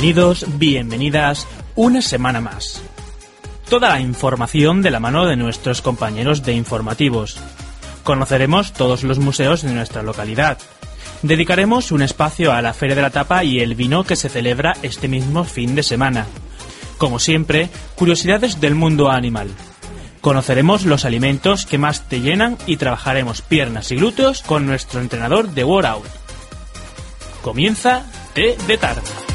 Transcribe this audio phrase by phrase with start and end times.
[0.00, 2.80] Bienvenidos, bienvenidas, una semana más.
[3.68, 7.36] Toda la información de la mano de nuestros compañeros de informativos.
[8.02, 10.56] Conoceremos todos los museos de nuestra localidad.
[11.20, 14.74] Dedicaremos un espacio a la Feria de la Tapa y el vino que se celebra
[14.80, 16.26] este mismo fin de semana.
[16.96, 19.48] Como siempre, curiosidades del mundo animal.
[20.22, 25.50] Conoceremos los alimentos que más te llenan y trabajaremos piernas y glúteos con nuestro entrenador
[25.50, 26.06] de Out.
[27.42, 29.29] Comienza T de Tarde.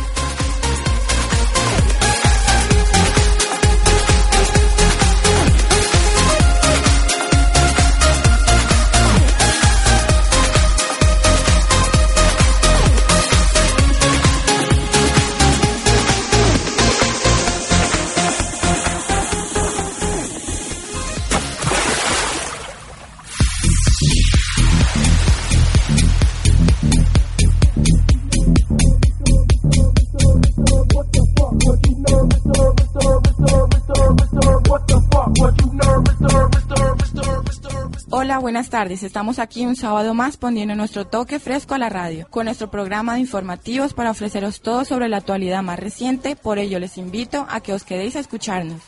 [38.45, 39.01] Buenas tardes.
[39.01, 43.15] Estamos aquí un sábado más poniendo nuestro toque fresco a la radio, con nuestro programa
[43.15, 46.35] de informativos para ofreceros todo sobre la actualidad más reciente.
[46.35, 48.83] Por ello les invito a que os quedéis a escucharnos.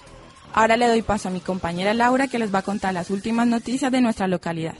[0.53, 3.47] Ahora le doy paso a mi compañera Laura que les va a contar las últimas
[3.47, 4.75] noticias de nuestra localidad.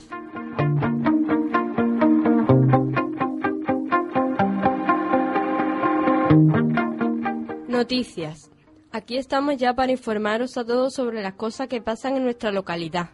[7.66, 8.52] Noticias.
[8.92, 13.10] Aquí estamos ya para informaros a todos sobre las cosas que pasan en nuestra localidad.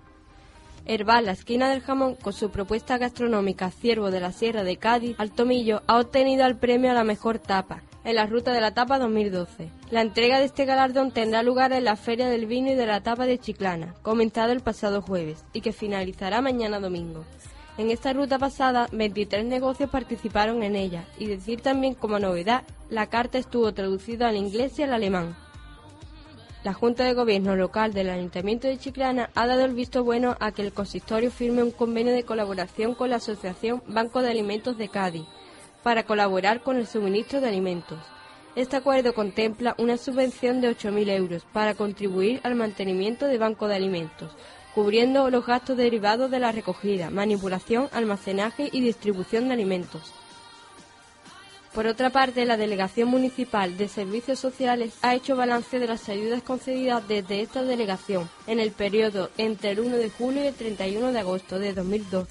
[0.87, 5.17] Herbal, la esquina del jamón, con su propuesta gastronómica Ciervo de la Sierra de Cádiz,
[5.19, 8.75] al Tomillo, ha obtenido el premio a la mejor tapa en la Ruta de la
[8.75, 9.71] Tapa 2012.
[9.91, 13.03] La entrega de este galardón tendrá lugar en la Feria del Vino y de la
[13.03, 17.25] Tapa de Chiclana, comenzado el pasado jueves, y que finalizará mañana domingo.
[17.79, 23.07] En esta ruta pasada, 23 negocios participaron en ella, y decir también como novedad, la
[23.07, 25.35] carta estuvo traducida al inglés y al alemán.
[26.65, 30.51] La Junta de Gobierno Local del Ayuntamiento de Chiclana ha dado el visto bueno a
[30.51, 34.89] que el consistorio firme un convenio de colaboración con la Asociación Banco de Alimentos de
[34.89, 35.27] Cádiz
[35.83, 37.99] para colaborar con el suministro de alimentos.
[38.57, 43.75] Este acuerdo contempla una subvención de 8.000 euros para contribuir al mantenimiento de Banco de
[43.75, 44.35] Alimentos,
[44.75, 50.15] cubriendo los gastos derivados de la recogida, manipulación, almacenaje y distribución de alimentos.
[51.75, 56.41] Por otra parte, la Delegación Municipal de Servicios Sociales ha hecho balance de las ayudas
[56.41, 61.11] concedidas desde esta delegación en el periodo entre el 1 de julio y el 31
[61.11, 62.31] de agosto de 2012.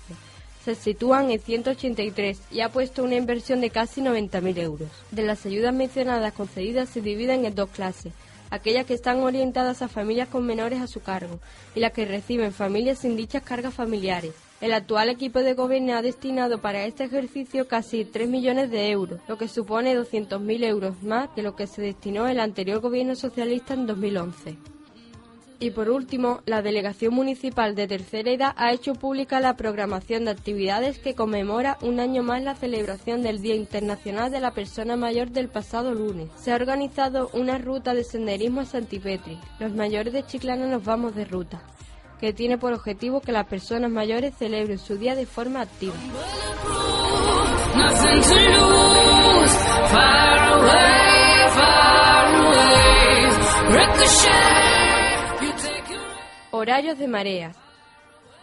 [0.63, 4.89] Se sitúan en 183 y ha puesto una inversión de casi 90.000 euros.
[5.11, 8.13] De las ayudas mencionadas concedidas se dividen en dos clases,
[8.49, 11.41] aquellas que están orientadas a familias con menores a su cargo
[11.75, 14.31] y las que reciben familias sin dichas cargas familiares.
[14.63, 19.19] El actual equipo de gobierno ha destinado para este ejercicio casi 3 millones de euros,
[19.27, 23.73] lo que supone 200.000 euros más que lo que se destinó el anterior gobierno socialista
[23.73, 24.55] en 2011.
[25.59, 30.31] Y por último, la Delegación Municipal de Tercera Edad ha hecho pública la programación de
[30.31, 35.31] actividades que conmemora un año más la celebración del Día Internacional de la Persona Mayor
[35.31, 36.29] del pasado lunes.
[36.37, 39.37] Se ha organizado una ruta de senderismo a Santipetri.
[39.59, 41.61] Los mayores de Chiclana nos vamos de ruta,
[42.23, 45.93] que tiene por objetivo que las personas mayores celebren su día de forma activa.
[56.51, 57.62] Horarios de mareas.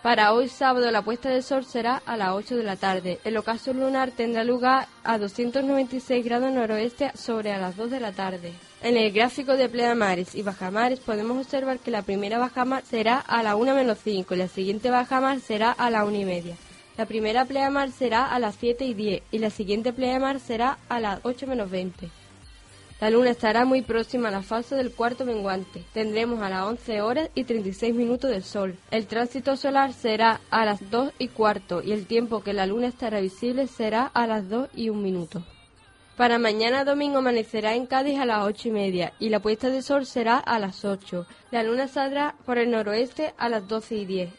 [0.02, 3.20] Para hoy sábado la puesta de sol será a las 8 de la tarde.
[3.22, 8.12] El ocaso lunar tendrá lugar a 296 grados noroeste sobre a las 2 de la
[8.12, 8.54] tarde.
[8.82, 13.42] En el gráfico de pleamares y bajamares podemos observar que la primera bajamar será a
[13.42, 16.56] la 1 menos 5 y la siguiente bajamar será a la 1 y media.
[16.96, 20.98] La primera pleamar será a las 7 y 10 y la siguiente pleamar será a
[20.98, 22.08] las 8 menos 20.
[23.00, 25.84] La luna estará muy próxima a la fase del cuarto menguante.
[25.94, 28.76] Tendremos a las 11 horas y 36 minutos del sol.
[28.90, 32.88] El tránsito solar será a las 2 y cuarto y el tiempo que la luna
[32.88, 35.42] estará visible será a las 2 y 1 minuto.
[36.18, 39.80] Para mañana domingo amanecerá en Cádiz a las 8 y media y la puesta de
[39.80, 41.24] sol será a las 8.
[41.50, 44.30] La luna saldrá por el noroeste a las 12 y 10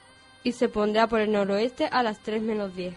[0.44, 2.94] y se pondrá por el noroeste a las 3 menos 10.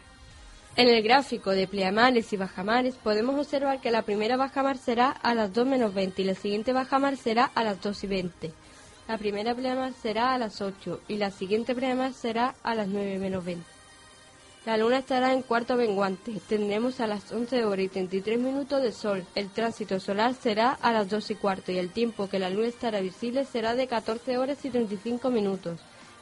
[0.76, 5.32] En el gráfico de pleamares y bajamares podemos observar que la primera bajamar será a
[5.32, 8.52] las 2 menos 20 y la siguiente bajamar será a las 2 y 20.
[9.06, 13.20] La primera pleamar será a las 8 y la siguiente pleamar será a las 9
[13.20, 13.64] menos 20.
[14.66, 16.32] La luna estará en cuarto menguante.
[16.48, 19.24] Tendremos a las 11 horas y 33 minutos de sol.
[19.36, 22.66] El tránsito solar será a las 2 y cuarto y el tiempo que la luna
[22.66, 25.78] estará visible será de 14 horas y 35 minutos.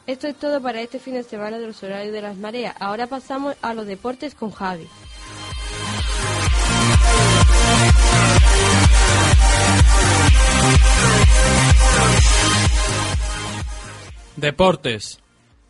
[0.06, 2.74] Esto es todo para este fin de semana de los horarios de las mareas.
[2.80, 4.88] Ahora pasamos a los deportes con Javi.
[14.36, 15.20] Deportes.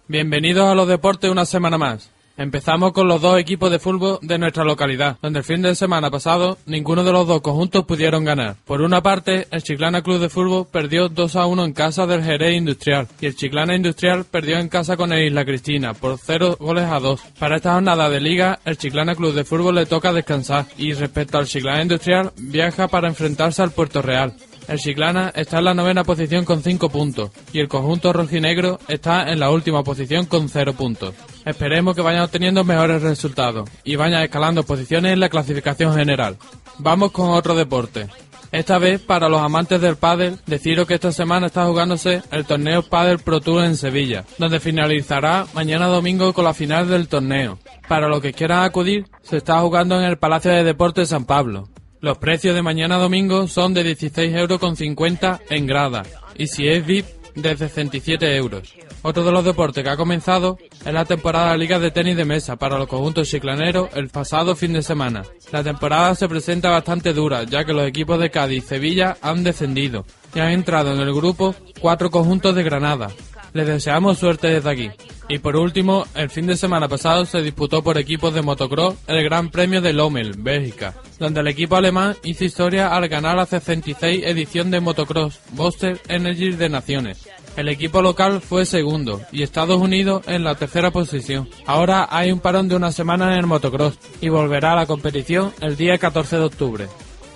[0.08, 2.12] Bienvenidos a los deportes una semana más.
[2.37, 6.11] Empezamos con los dos equipos de fútbol de nuestra localidad, donde el fin de semana
[6.11, 8.56] pasado ninguno de los dos conjuntos pudieron ganar.
[8.64, 12.25] Por una parte, el Chiclana Club de Fútbol perdió 2 a 1 en casa del
[12.25, 16.56] Jerez Industrial y el Chiclana Industrial perdió en casa con el Isla Cristina por 0
[16.58, 17.20] goles a 2.
[17.38, 21.38] Para esta jornada de liga, el Chiclana Club de Fútbol le toca descansar y respecto
[21.38, 24.35] al Chiclana Industrial viaja para enfrentarse al Puerto Real.
[24.69, 29.31] El Chiclana está en la novena posición con 5 puntos y el conjunto rojinegro está
[29.31, 31.14] en la última posición con 0 puntos.
[31.44, 36.38] Esperemos que vayan obteniendo mejores resultados y vayan escalando posiciones en la clasificación general.
[36.79, 38.06] Vamos con otro deporte.
[38.53, 42.82] Esta vez, para los amantes del pádel, deciros que esta semana está jugándose el torneo
[42.82, 47.59] Padel Pro Tour en Sevilla, donde finalizará mañana domingo con la final del torneo.
[47.88, 51.69] Para los que quieran acudir, se está jugando en el Palacio de Deportes San Pablo.
[52.02, 56.02] Los precios de mañana domingo son de 16,50 euros en grada
[56.37, 57.06] y si es VIP
[57.37, 58.75] de 67 euros.
[59.02, 62.25] Otro de los deportes que ha comenzado es la temporada de Liga de Tenis de
[62.25, 65.22] Mesa para los conjuntos chiclaneros el pasado fin de semana.
[65.52, 69.44] La temporada se presenta bastante dura ya que los equipos de Cádiz y Sevilla han
[69.44, 70.04] descendido
[70.34, 73.10] y han entrado en el grupo cuatro conjuntos de Granada.
[73.52, 74.90] Les deseamos suerte desde aquí.
[75.28, 79.22] Y por último, el fin de semana pasado se disputó por equipos de motocross el
[79.25, 84.25] Gran Premio de Lommel, Bélgica, donde el equipo alemán hizo historia al ganar la 66
[84.25, 87.28] edición de motocross Boster Energy de Naciones.
[87.56, 91.49] El equipo local fue segundo y Estados Unidos en la tercera posición.
[91.66, 95.52] Ahora hay un parón de una semana en el motocross y volverá a la competición
[95.60, 96.88] el día 14 de octubre.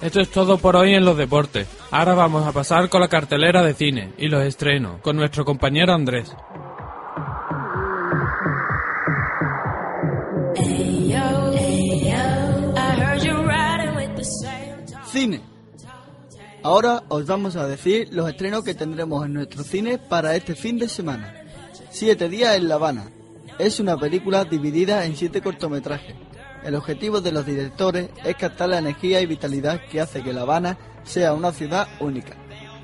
[0.02, 1.66] Esto es todo por hoy en los deportes.
[1.90, 5.94] Ahora vamos a pasar con la cartelera de cine y los estrenos, con nuestro compañero
[5.94, 6.34] Andrés.
[15.06, 15.40] Cine.
[16.62, 20.78] Ahora os vamos a decir los estrenos que tendremos en nuestro cine para este fin
[20.78, 21.32] de semana.
[21.90, 23.10] Siete días en La Habana.
[23.58, 26.25] Es una película dividida en siete cortometrajes.
[26.66, 30.40] El objetivo de los directores es captar la energía y vitalidad que hace que La
[30.40, 32.36] Habana sea una ciudad única.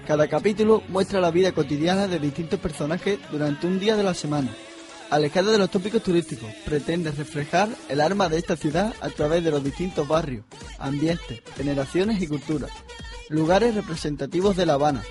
[0.07, 4.55] Cada capítulo muestra la vida cotidiana de distintos personajes durante un día de la semana.
[5.11, 9.51] Alejada de los tópicos turísticos, pretende reflejar el alma de esta ciudad a través de
[9.51, 10.45] los distintos barrios,
[10.79, 12.71] ambientes, generaciones y culturas.
[13.31, 15.03] Lugares representativos de La Habana,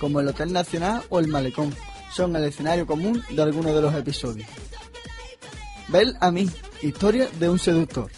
[0.00, 1.72] como el Hotel Nacional o el Malecón,
[2.12, 4.48] son el escenario común de algunos de los episodios.
[5.88, 6.50] Bel a mí,
[6.82, 8.10] historia de un seductor.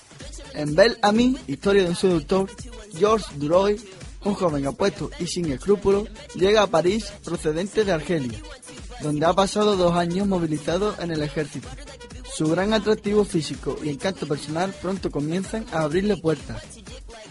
[0.55, 2.51] En Bel a mí, historia de un seductor,
[2.97, 3.81] George Duroy,
[4.25, 8.39] un joven apuesto y sin escrúpulos, llega a París procedente de Argelia,
[9.03, 11.69] donde ha pasado dos años movilizado en el ejército.
[12.35, 16.63] Su gran atractivo físico y encanto personal pronto comienzan a abrirle puertas.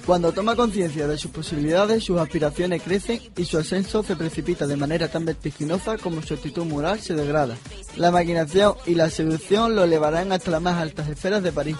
[0.07, 4.77] Cuando toma conciencia de sus posibilidades, sus aspiraciones crecen y su ascenso se precipita de
[4.77, 7.57] manera tan vertiginosa como su actitud moral se degrada.
[7.97, 11.75] La maquinación y la seducción lo elevarán hasta las más altas esferas de París.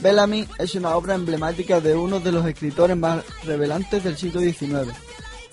[0.00, 4.90] Bellamy es una obra emblemática de uno de los escritores más revelantes del siglo XIX.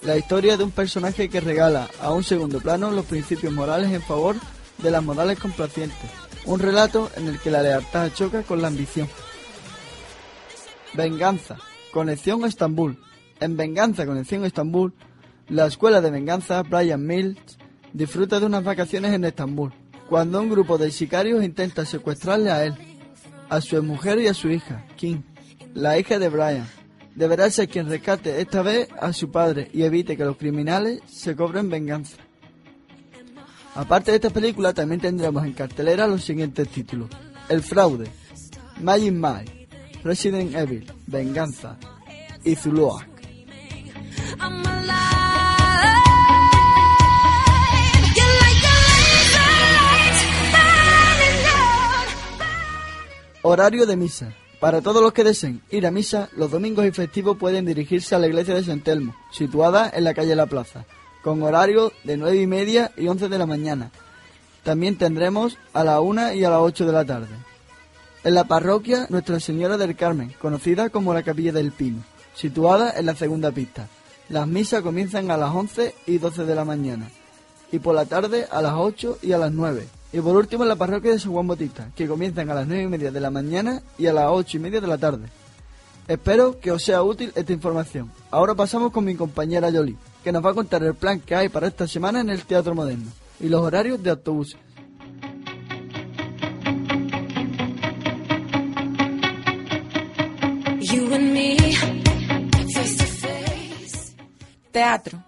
[0.04, 4.02] La historia de un personaje que regala a un segundo plano los principios morales en
[4.02, 4.38] favor
[4.78, 6.10] de las modales complacientes.
[6.46, 9.10] Un relato en el que la lealtad choca con la ambición.
[10.94, 11.58] Venganza.
[11.98, 13.00] Conexión Estambul.
[13.40, 14.94] En Venganza, Conexión Estambul,
[15.50, 17.58] la escuela de venganza Brian Mills
[17.92, 19.74] disfruta de unas vacaciones en Estambul,
[20.08, 22.76] cuando un grupo de sicarios intenta secuestrarle a él,
[23.50, 25.24] a su mujer y a su hija, Kim,
[25.74, 26.68] la hija de Brian.
[27.16, 31.36] Deberá ser quien rescate esta vez a su padre y evite que los criminales se
[31.36, 32.18] cobren venganza.
[33.74, 37.10] Aparte de esta película, también tendremos en cartelera los siguientes títulos:
[37.50, 38.06] El fraude,
[38.82, 39.57] Magic Mike,
[40.04, 41.78] Resident Evil, Venganza
[42.44, 43.08] y Zuluac.
[53.42, 54.34] Horario de misa.
[54.60, 58.20] Para todos los que deseen ir a misa, los domingos y festivos pueden dirigirse a
[58.20, 60.86] la iglesia de San Telmo, situada en la calle La Plaza,
[61.24, 63.92] con horario de 9 y media y 11 de la mañana.
[64.64, 67.47] También tendremos a las 1 y a las 8 de la tarde.
[68.24, 72.04] En la parroquia Nuestra Señora del Carmen, conocida como la Capilla del Pino,
[72.36, 73.88] situada en la segunda pista.
[74.30, 77.10] Las misas comienzan a las 11 y 12 de la mañana
[77.72, 79.88] y por la tarde a las 8 y a las 9.
[80.14, 82.84] Y por último en la parroquia de San Juan Bautista, que comienzan a las 9
[82.84, 85.28] y media de la mañana y a las 8 y media de la tarde.
[86.08, 88.12] Espero que os sea útil esta información.
[88.32, 91.50] Ahora pasamos con mi compañera Yoli, que nos va a contar el plan que hay
[91.50, 94.58] para esta semana en el Teatro Moderno y los horarios de autobuses.
[104.72, 105.22] Teatro.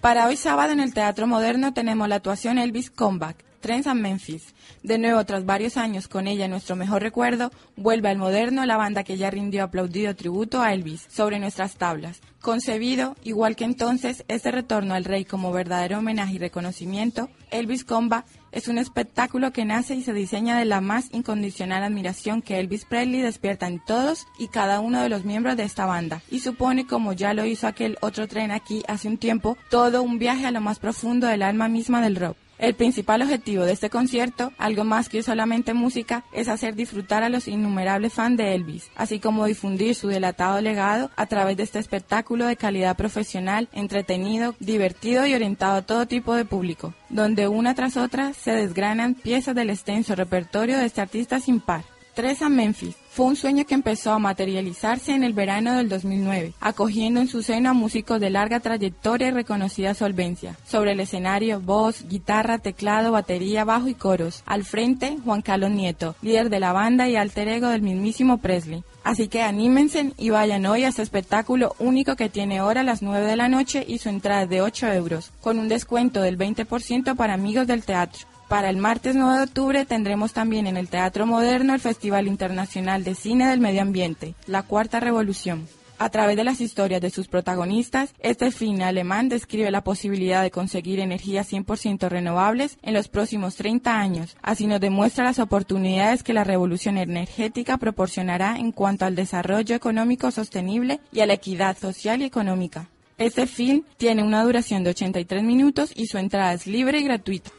[0.00, 4.54] Para hoy sábado en el Teatro Moderno tenemos la actuación Elvis Comeback, Trends and Memphis.
[4.82, 9.04] De nuevo, tras varios años con ella, nuestro mejor recuerdo, vuelve al moderno la banda
[9.04, 12.22] que ya rindió aplaudido tributo a Elvis sobre nuestras tablas.
[12.40, 18.24] Concebido, igual que entonces, este retorno al rey como verdadero homenaje y reconocimiento, Elvis Comba
[18.54, 22.84] es un espectáculo que nace y se diseña de la más incondicional admiración que Elvis
[22.84, 26.86] Presley despierta en todos y cada uno de los miembros de esta banda y supone,
[26.86, 30.52] como ya lo hizo aquel otro tren aquí hace un tiempo, todo un viaje a
[30.52, 32.36] lo más profundo del alma misma del rock.
[32.58, 37.28] El principal objetivo de este concierto, algo más que solamente música, es hacer disfrutar a
[37.28, 41.78] los innumerables fans de Elvis, así como difundir su delatado legado a través de este
[41.78, 47.74] espectáculo de calidad profesional, entretenido, divertido y orientado a todo tipo de público, donde una
[47.74, 51.93] tras otra se desgranan piezas del extenso repertorio de este artista sin par.
[52.14, 56.52] Tres a Memphis, fue un sueño que empezó a materializarse en el verano del 2009,
[56.60, 60.56] acogiendo en su seno a músicos de larga trayectoria y reconocida solvencia.
[60.64, 64.44] Sobre el escenario, voz, guitarra, teclado, batería, bajo y coros.
[64.46, 68.84] Al frente, Juan Carlos Nieto, líder de la banda y alter ego del mismísimo Presley.
[69.02, 73.02] Así que anímense y vayan hoy a este espectáculo único que tiene hora a las
[73.02, 77.16] 9 de la noche y su entrada de 8 euros, con un descuento del 20%
[77.16, 78.33] para amigos del teatro.
[78.48, 83.02] Para el martes 9 de octubre tendremos también en el Teatro Moderno el Festival Internacional
[83.02, 85.66] de Cine del Medio Ambiente, la Cuarta Revolución.
[85.98, 90.50] A través de las historias de sus protagonistas, este film alemán describe la posibilidad de
[90.50, 94.36] conseguir energías 100% renovables en los próximos 30 años.
[94.42, 100.30] Así nos demuestra las oportunidades que la revolución energética proporcionará en cuanto al desarrollo económico
[100.30, 102.88] sostenible y a la equidad social y económica.
[103.16, 107.52] Este film tiene una duración de 83 minutos y su entrada es libre y gratuita.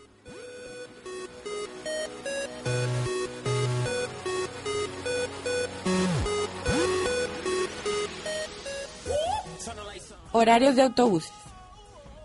[10.37, 11.31] Horarios de autobuses.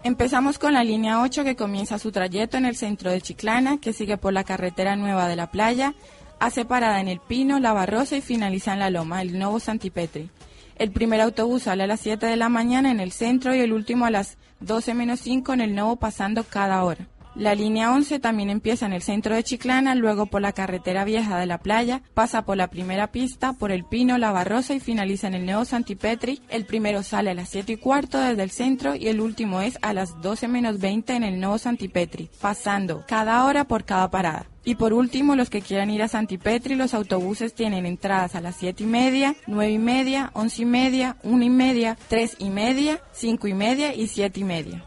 [0.02, 3.92] Empezamos con la línea 8 que comienza su trayecto en el centro de Chiclana, que
[3.92, 5.94] sigue por la carretera nueva de la playa,
[6.40, 10.28] hace parada en El Pino, La Barrosa y finaliza en La Loma, el nuevo Santipetri.
[10.74, 13.72] El primer autobús sale a las 7 de la mañana en el centro y el
[13.72, 17.06] último a las 12 menos 5 en el nuevo pasando cada hora.
[17.40, 21.38] La línea 11 también empieza en el centro de Chiclana, luego por la carretera vieja
[21.38, 25.28] de la playa, pasa por la primera pista, por el Pino, la Barrosa y finaliza
[25.28, 26.42] en el Nuevo Santipetri.
[26.50, 29.78] El primero sale a las 7 y cuarto desde el centro y el último es
[29.80, 34.44] a las 12 menos 20 en el Nuevo Santipetri, pasando cada hora por cada parada.
[34.62, 38.56] Y por último, los que quieran ir a Santipetri, los autobuses tienen entradas a las
[38.56, 43.00] 7 y media, 9 y media, 11 y media, 1 y media, 3 y media,
[43.12, 44.84] 5 y media y 7 y media.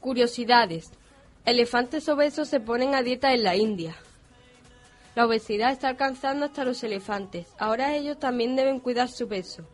[0.00, 0.90] Curiosidades.
[1.44, 3.96] Elefantes obesos se ponen a dieta en la India.
[5.14, 7.46] La obesidad está alcanzando hasta los elefantes.
[7.58, 9.64] Ahora ellos también deben cuidar su peso.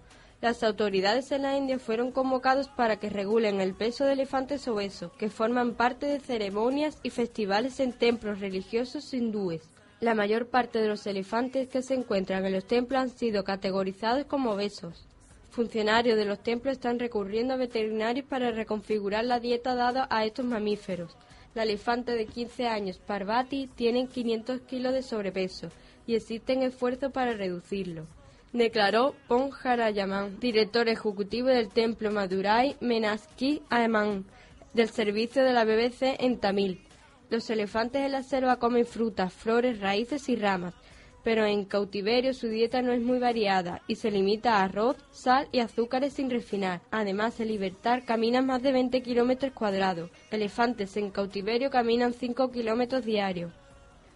[0.41, 5.13] Las autoridades en la India fueron convocados para que regulen el peso de elefantes obesos,
[5.19, 9.63] que forman parte de ceremonias y festivales en templos religiosos hindúes.
[10.01, 14.25] La mayor parte de los elefantes que se encuentran en los templos han sido categorizados
[14.25, 15.07] como obesos.
[15.51, 20.45] Funcionarios de los templos están recurriendo a veterinarios para reconfigurar la dieta dada a estos
[20.45, 21.17] mamíferos.
[21.55, 25.69] La elefante de 15 años Parvati tiene 500 kilos de sobrepeso
[26.07, 28.07] y existen esfuerzos para reducirlo
[28.53, 34.25] declaró Pon Harayaman, director ejecutivo del templo Madurai Menaski Aman,
[34.75, 36.81] del servicio de la BBC en Tamil.
[37.31, 40.75] Los elefantes en la selva comen frutas, flores, raíces y ramas,
[41.23, 45.49] pero en cautiverio su dieta no es muy variada y se limita a arroz, sal
[45.53, 46.81] y azúcares sin refinar.
[46.91, 50.11] Además, en libertad caminan más de 20 kilómetros cuadrados.
[50.33, 53.53] Elefantes en cautiverio caminan 5 kilómetros diarios.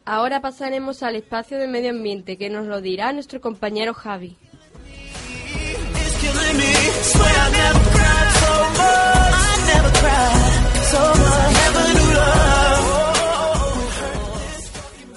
[0.04, 4.36] Ahora pasaremos al espacio de medio ambiente que nos lo dirá nuestro compañero Javi.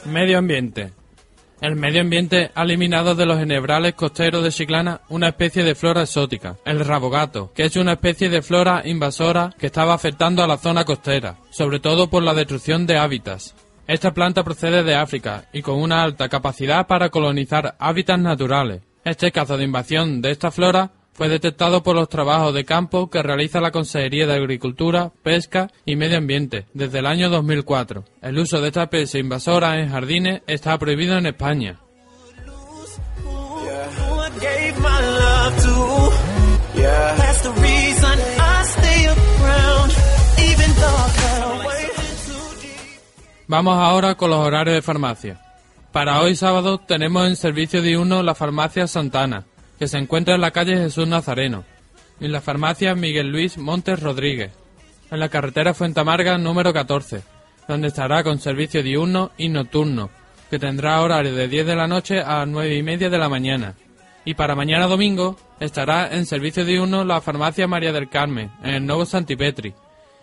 [0.08, 0.94] Medio ambiente.
[1.60, 6.04] El medio ambiente ha eliminado de los enebrales costeros de Chiclana una especie de flora
[6.04, 10.58] exótica, el rabogato, que es una especie de flora invasora que estaba afectando a la
[10.58, 13.54] zona costera, sobre todo por la destrucción de hábitats.
[13.86, 18.84] Esta planta procede de África y con una alta capacidad para colonizar hábitats naturales.
[19.04, 23.24] Este caso de invasión de esta flora fue detectado por los trabajos de campo que
[23.24, 28.06] realiza la Consejería de Agricultura, Pesca y Medio Ambiente desde el año 2004.
[28.22, 31.80] El uso de esta especie invasora en jardines está prohibido en España.
[43.48, 45.42] Vamos ahora con los horarios de farmacia.
[45.92, 49.46] Para hoy sábado tenemos en servicio diurno la farmacia Santana,
[49.78, 51.64] que se encuentra en la calle Jesús Nazareno,
[52.20, 54.52] y la farmacia Miguel Luis Montes Rodríguez,
[55.12, 57.22] en la carretera Fuentamarga número 14,
[57.68, 60.10] donde estará con servicio diurno y nocturno,
[60.50, 63.76] que tendrá horario de 10 de la noche a 9 y media de la mañana.
[64.26, 68.86] Y para mañana domingo estará en servicio diurno la farmacia María del Carmen, en el
[68.86, 69.74] Nuevo Santipetri,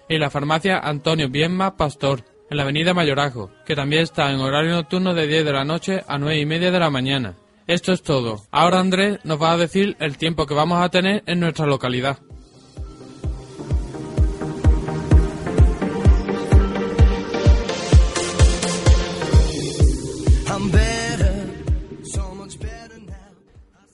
[0.09, 4.73] y la farmacia Antonio Bienma Pastor, en la avenida Mayorazgo, que también está en horario
[4.73, 7.35] nocturno de 10 de la noche a 9 y media de la mañana.
[7.67, 8.43] Esto es todo.
[8.51, 12.19] Ahora Andrés nos va a decir el tiempo que vamos a tener en nuestra localidad.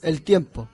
[0.02, 0.68] El tiempo.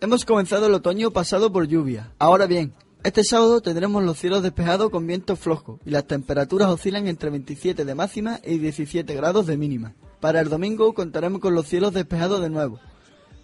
[0.00, 2.14] Hemos comenzado el otoño pasado por lluvia.
[2.18, 2.72] Ahora bien,
[3.02, 7.84] este sábado tendremos los cielos despejados con viento flojo y las temperaturas oscilan entre 27
[7.84, 9.94] de máxima y 17 grados de mínima.
[10.20, 12.78] Para el domingo contaremos con los cielos despejados de nuevo,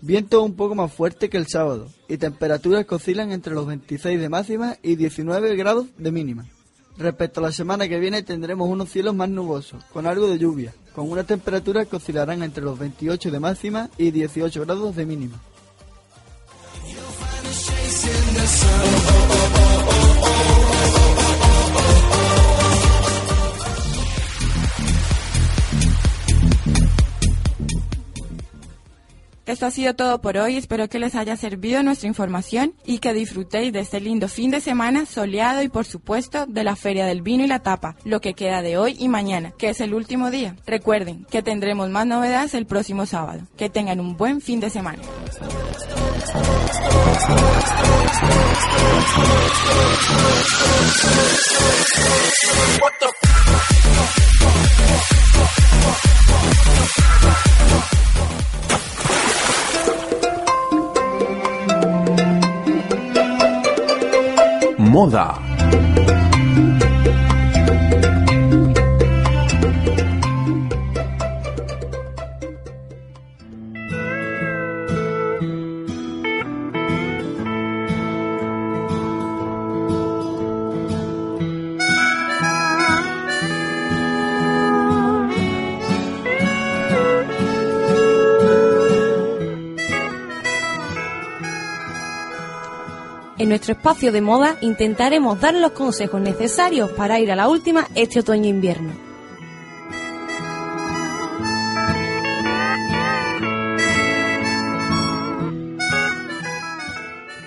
[0.02, 4.20] viento un poco más fuerte que el sábado y temperaturas que oscilan entre los 26
[4.20, 6.44] de máxima y 19 grados de mínima.
[6.98, 10.74] Respecto a la semana que viene tendremos unos cielos más nubosos, con algo de lluvia,
[10.94, 15.40] con una temperatura que oscilarán entre los 28 de máxima y 18 grados de mínima.
[29.46, 30.56] Esto ha sido todo por hoy.
[30.56, 34.60] Espero que les haya servido nuestra información y que disfrutéis de este lindo fin de
[34.60, 38.34] semana soleado y por supuesto de la Feria del Vino y la Tapa, lo que
[38.34, 40.56] queda de hoy y mañana, que es el último día.
[40.66, 43.46] Recuerden que tendremos más novedades el próximo sábado.
[43.56, 45.02] Que tengan un buen fin de semana.
[65.06, 65.45] Moda.
[93.56, 98.20] Nuestro espacio de moda intentaremos dar los consejos necesarios para ir a la última este
[98.20, 98.92] otoño-invierno.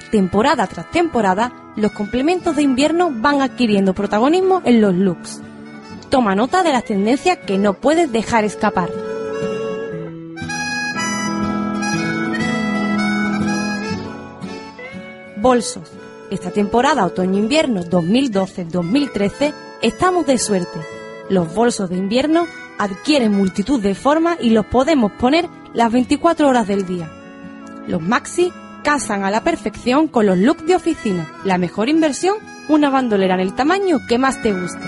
[0.10, 5.42] Temporada tras temporada, los complementos de invierno van adquiriendo protagonismo en los looks.
[6.10, 8.90] Toma nota de las tendencias que no puedes dejar escapar.
[15.38, 15.99] Bolsos.
[16.32, 20.80] Esta temporada otoño-invierno 2012-2013 estamos de suerte.
[21.28, 22.46] Los bolsos de invierno
[22.78, 27.10] adquieren multitud de formas y los podemos poner las 24 horas del día.
[27.88, 31.32] Los maxi casan a la perfección con los looks de oficina.
[31.46, 32.38] La mejor inversión,
[32.68, 34.86] una bandolera en el tamaño que más te guste.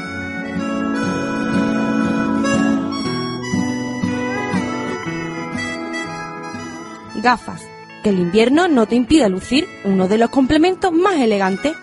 [7.15, 7.70] Gafas.
[8.04, 11.74] Que el invierno no te impida lucir uno de los complementos más elegantes.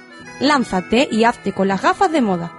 [0.41, 2.53] Lánzate y hazte con las gafas de moda.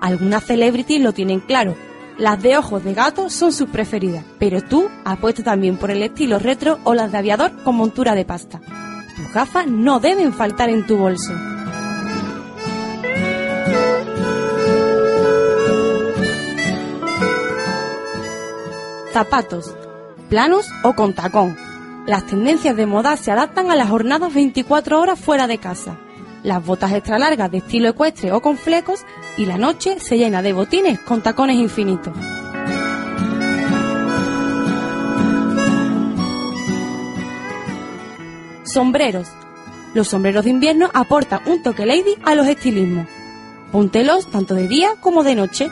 [0.00, 1.76] Algunas celebrities lo tienen claro.
[2.18, 6.38] Las de ojos de gato son sus preferidas, pero tú apuesta también por el estilo
[6.38, 8.60] retro o las de aviador con montura de pasta.
[9.16, 11.32] Tus gafas no deben faltar en tu bolso.
[19.12, 19.74] Zapatos,
[20.28, 21.56] planos o con tacón.
[22.06, 25.96] Las tendencias de moda se adaptan a las jornadas 24 horas fuera de casa.
[26.42, 29.06] Las botas extra largas de estilo ecuestre o con flecos
[29.38, 32.14] y la noche se llena de botines con tacones infinitos.
[38.64, 39.28] Sombreros.
[39.94, 43.06] Los sombreros de invierno aportan un toque lady a los estilismos.
[43.72, 45.70] Póntelos tanto de día como de noche,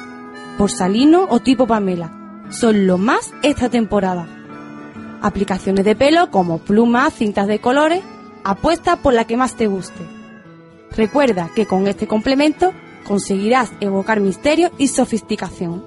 [0.57, 2.11] por salino o tipo Pamela.
[2.49, 4.42] Son lo más esta temporada.
[5.23, 8.03] Aplicaciones de pelo como plumas, cintas de colores,
[8.43, 10.05] apuesta por la que más te guste.
[10.97, 12.73] Recuerda que con este complemento
[13.05, 15.85] conseguirás evocar misterio y sofisticación.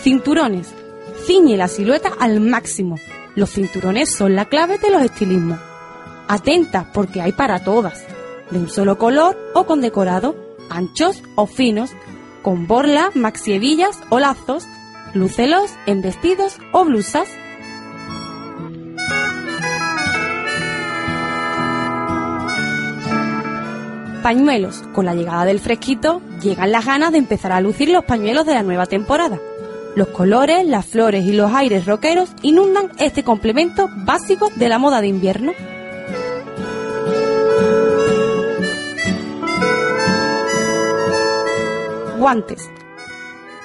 [0.00, 0.74] Cinturones.
[1.26, 2.96] Ciñe la silueta al máximo.
[3.34, 5.60] Los cinturones son la clave de los estilismos.
[6.26, 8.04] Atenta porque hay para todas.
[8.50, 10.34] De un solo color o con decorado,
[10.70, 11.90] anchos o finos,
[12.48, 14.66] con borla, maxievillas o lazos,
[15.12, 17.28] lúcelos en vestidos o blusas.
[24.22, 24.82] Pañuelos.
[24.94, 28.54] Con la llegada del fresquito llegan las ganas de empezar a lucir los pañuelos de
[28.54, 29.38] la nueva temporada.
[29.94, 35.02] Los colores, las flores y los aires roqueros inundan este complemento básico de la moda
[35.02, 35.52] de invierno.
[42.18, 42.68] Guantes.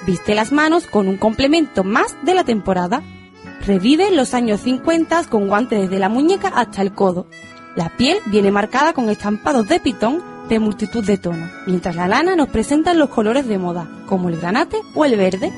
[0.06, 3.02] Viste las manos con un complemento más de la temporada.
[3.66, 7.26] Revive los años 50 con guantes desde la muñeca hasta el codo.
[7.74, 12.36] La piel viene marcada con estampados de pitón de multitud de tonos, mientras la lana
[12.36, 15.50] nos presenta los colores de moda, como el granate o el verde.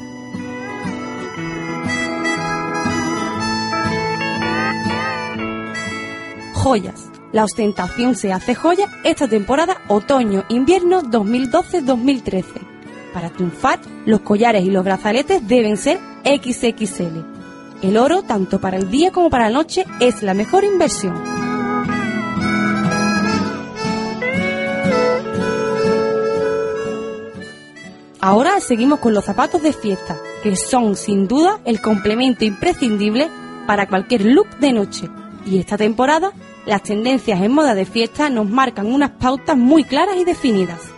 [6.55, 7.11] Joyas.
[7.33, 12.66] La ostentación se hace joya esta temporada otoño-invierno 2012-2013.
[13.17, 17.25] Para triunfar, los collares y los brazaletes deben ser XXL.
[17.81, 21.15] El oro, tanto para el día como para la noche, es la mejor inversión.
[28.21, 33.31] Ahora seguimos con los zapatos de fiesta, que son sin duda el complemento imprescindible
[33.67, 35.09] para cualquier look de noche.
[35.47, 36.33] Y esta temporada,
[36.67, 40.96] las tendencias en moda de fiesta nos marcan unas pautas muy claras y definidas.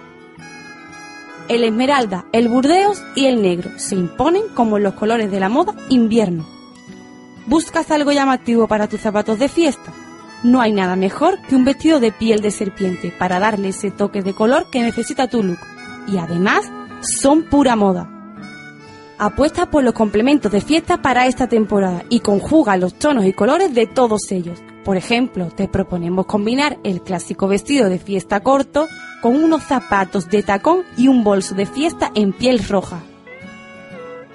[1.49, 5.75] El esmeralda, el burdeos y el negro se imponen como los colores de la moda
[5.89, 6.47] invierno.
[7.47, 9.95] ¿Buscas algo llamativo para tus zapatos de fiesta?
[10.43, 14.23] No hay nada mejor que un vestido de piel de serpiente para darle ese toque
[14.23, 15.59] de color que necesita tu look.
[16.07, 18.11] Y además, son pura moda.
[19.17, 23.75] Apuesta por los complementos de fiesta para esta temporada y conjuga los tonos y colores
[23.75, 24.63] de todos ellos.
[24.89, 28.87] Por ejemplo, te proponemos combinar el clásico vestido de fiesta corto
[29.21, 33.03] con unos zapatos de tacón y un bolso de fiesta en piel roja.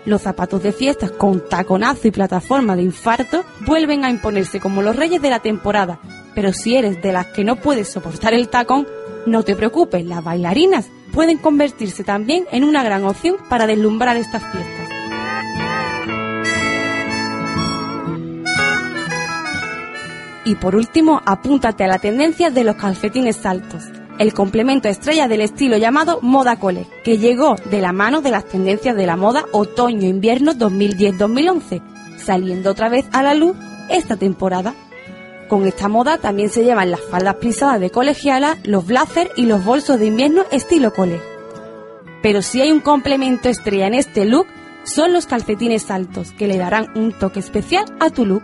[0.06, 4.96] Los zapatos de fiesta con taconazo y plataforma de infarto vuelven a imponerse como los
[4.96, 6.00] reyes de la temporada,
[6.36, 8.86] pero si eres de las que no puedes soportar el tacón,
[9.26, 14.44] no te preocupes, las bailarinas pueden convertirse también en una gran opción para deslumbrar estas
[14.52, 14.83] fiestas.
[20.46, 23.84] Y por último, apúntate a la tendencia de los calcetines altos,
[24.20, 28.46] el complemento estrella del estilo llamado moda cole, que llegó de la mano de las
[28.46, 31.82] tendencias de la moda otoño-invierno 2010-2011,
[32.18, 33.56] saliendo otra vez a la luz
[33.90, 34.76] esta temporada.
[35.48, 39.64] Con esta moda también se llevan las faldas plisadas de colegiala, los blazers y los
[39.64, 41.20] bolsos de invierno estilo cole.
[42.22, 44.48] Pero si hay un complemento estrella en este look,
[44.84, 48.44] son los calcetines altos, que le darán un toque especial a tu look.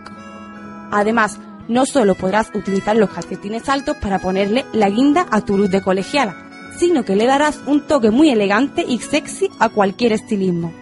[0.90, 5.70] Además, no solo podrás utilizar los calcetines altos para ponerle la guinda a tu luz
[5.70, 6.36] de colegiala,
[6.78, 10.72] sino que le darás un toque muy elegante y sexy a cualquier estilismo.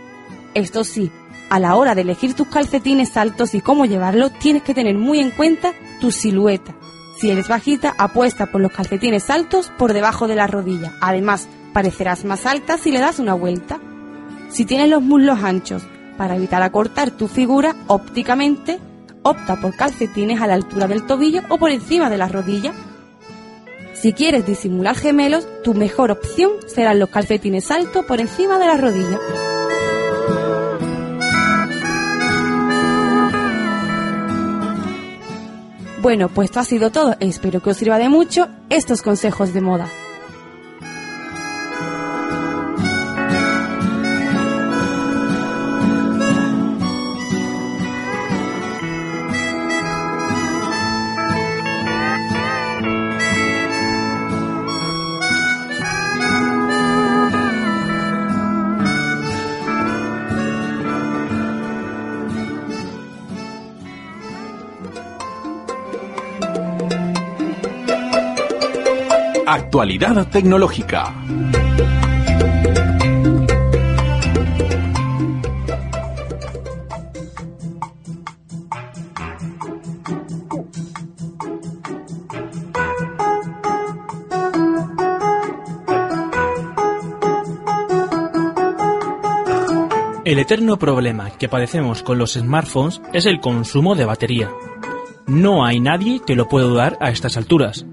[0.54, 1.10] Esto sí,
[1.50, 5.20] a la hora de elegir tus calcetines altos y cómo llevarlos, tienes que tener muy
[5.20, 6.74] en cuenta tu silueta.
[7.18, 10.92] Si eres bajita, apuesta por los calcetines altos por debajo de la rodilla.
[11.00, 13.80] Además, parecerás más alta si le das una vuelta.
[14.50, 15.82] Si tienes los muslos anchos,
[16.16, 18.78] para evitar acortar tu figura ópticamente,
[19.22, 22.72] opta por calcetines a la altura del tobillo o por encima de la rodilla.
[23.94, 28.76] Si quieres disimular gemelos, tu mejor opción serán los calcetines altos por encima de la
[28.76, 29.18] rodilla.
[36.00, 37.16] Bueno, pues esto ha sido todo.
[37.18, 39.88] Espero que os sirva de mucho estos consejos de moda.
[69.50, 71.14] Actualidad tecnológica.
[90.26, 94.50] El eterno problema que padecemos con los smartphones es el consumo de batería.
[95.26, 97.86] No hay nadie que lo pueda dudar a estas alturas.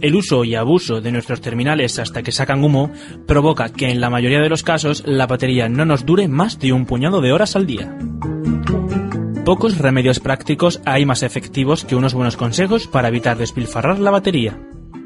[0.00, 2.92] El uso y abuso de nuestros terminales hasta que sacan humo
[3.26, 6.72] provoca que en la mayoría de los casos la batería no nos dure más de
[6.72, 7.96] un puñado de horas al día.
[9.44, 14.60] Pocos remedios prácticos hay más efectivos que unos buenos consejos para evitar despilfarrar la batería,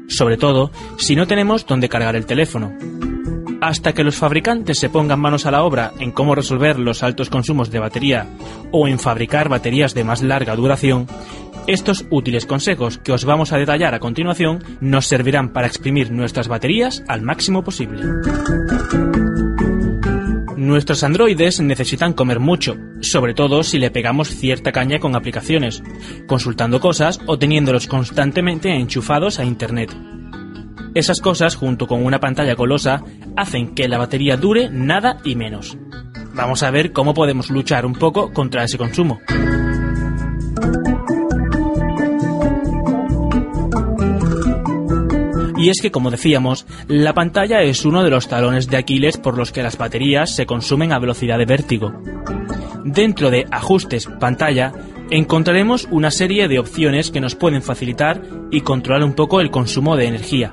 [0.07, 2.73] sobre todo si no tenemos dónde cargar el teléfono.
[3.63, 7.29] Hasta que los fabricantes se pongan manos a la obra en cómo resolver los altos
[7.29, 8.27] consumos de batería
[8.71, 11.07] o en fabricar baterías de más larga duración,
[11.65, 16.49] estos útiles consejos que os vamos a detallar a continuación nos servirán para exprimir nuestras
[16.49, 18.03] baterías al máximo posible.
[20.57, 25.81] Nuestros androides necesitan comer mucho, sobre todo si le pegamos cierta caña con aplicaciones,
[26.27, 29.95] consultando cosas o teniéndolos constantemente enchufados a Internet.
[30.95, 33.03] Esas cosas, junto con una pantalla colosa,
[33.35, 35.75] hacen que la batería dure nada y menos.
[36.35, 39.19] Vamos a ver cómo podemos luchar un poco contra ese consumo.
[45.57, 49.37] Y es que, como decíamos, la pantalla es uno de los talones de Aquiles por
[49.37, 51.93] los que las baterías se consumen a velocidad de vértigo.
[52.83, 54.73] Dentro de Ajustes Pantalla
[55.09, 59.95] encontraremos una serie de opciones que nos pueden facilitar y controlar un poco el consumo
[59.95, 60.51] de energía.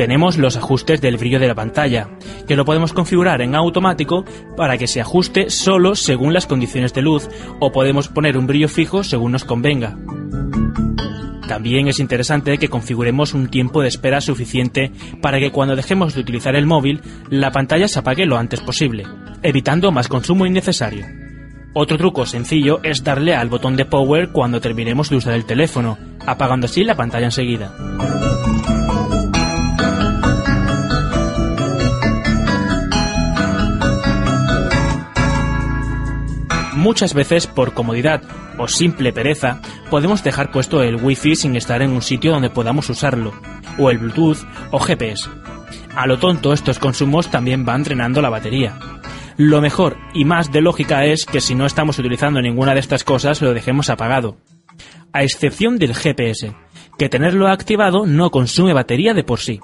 [0.00, 2.08] Tenemos los ajustes del brillo de la pantalla,
[2.48, 4.24] que lo podemos configurar en automático
[4.56, 7.28] para que se ajuste solo según las condiciones de luz
[7.60, 9.98] o podemos poner un brillo fijo según nos convenga.
[11.46, 16.22] También es interesante que configuremos un tiempo de espera suficiente para que cuando dejemos de
[16.22, 19.04] utilizar el móvil, la pantalla se apague lo antes posible,
[19.42, 21.04] evitando más consumo innecesario.
[21.74, 25.98] Otro truco sencillo es darle al botón de power cuando terminemos de usar el teléfono,
[26.26, 27.74] apagando así la pantalla enseguida.
[36.80, 38.22] Muchas veces, por comodidad
[38.56, 42.88] o simple pereza, podemos dejar puesto el Wi-Fi sin estar en un sitio donde podamos
[42.88, 43.34] usarlo,
[43.76, 44.38] o el Bluetooth
[44.70, 45.28] o GPS.
[45.94, 48.78] A lo tonto, estos consumos también van drenando la batería.
[49.36, 53.04] Lo mejor y más de lógica es que si no estamos utilizando ninguna de estas
[53.04, 54.38] cosas lo dejemos apagado.
[55.12, 56.54] A excepción del GPS,
[56.96, 59.60] que tenerlo activado no consume batería de por sí.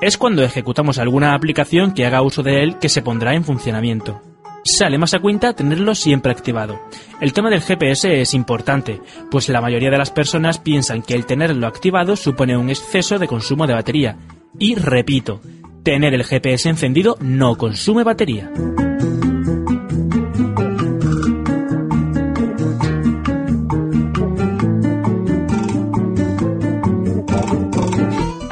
[0.00, 4.20] Es cuando ejecutamos alguna aplicación que haga uso de él que se pondrá en funcionamiento
[4.66, 6.78] sale más a cuenta tenerlo siempre activado.
[7.20, 9.00] El tema del GPS es importante,
[9.30, 13.28] pues la mayoría de las personas piensan que el tenerlo activado supone un exceso de
[13.28, 14.18] consumo de batería.
[14.58, 15.40] Y repito,
[15.82, 18.50] tener el GPS encendido no consume batería.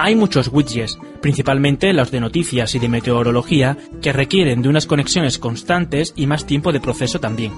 [0.04, 5.38] Hay muchos widgets, principalmente los de noticias y de meteorología, que requieren de unas conexiones
[5.38, 7.54] constantes y más tiempo de proceso también.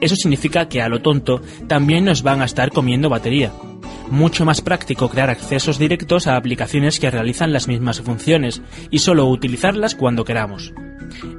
[0.00, 3.52] Eso significa que a lo tonto también nos van a estar comiendo batería.
[4.08, 9.26] Mucho más práctico crear accesos directos a aplicaciones que realizan las mismas funciones y solo
[9.26, 10.72] utilizarlas cuando queramos.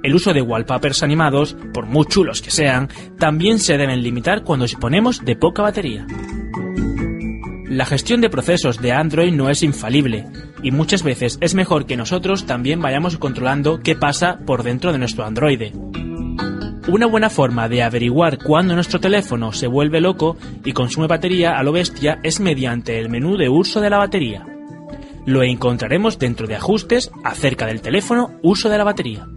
[0.04, 4.66] El uso de wallpapers animados, por muy chulos que sean, también se deben limitar cuando
[4.66, 6.06] disponemos de poca batería.
[7.72, 10.26] La gestión de procesos de Android no es infalible
[10.62, 14.98] y muchas veces es mejor que nosotros también vayamos controlando qué pasa por dentro de
[14.98, 15.74] nuestro Android.
[16.90, 21.64] Una buena forma de averiguar cuándo nuestro teléfono se vuelve loco y consume batería a
[21.64, 24.46] lo bestia es mediante el menú de uso de la batería.
[25.26, 29.30] Lo encontraremos dentro de ajustes acerca del teléfono uso de la batería.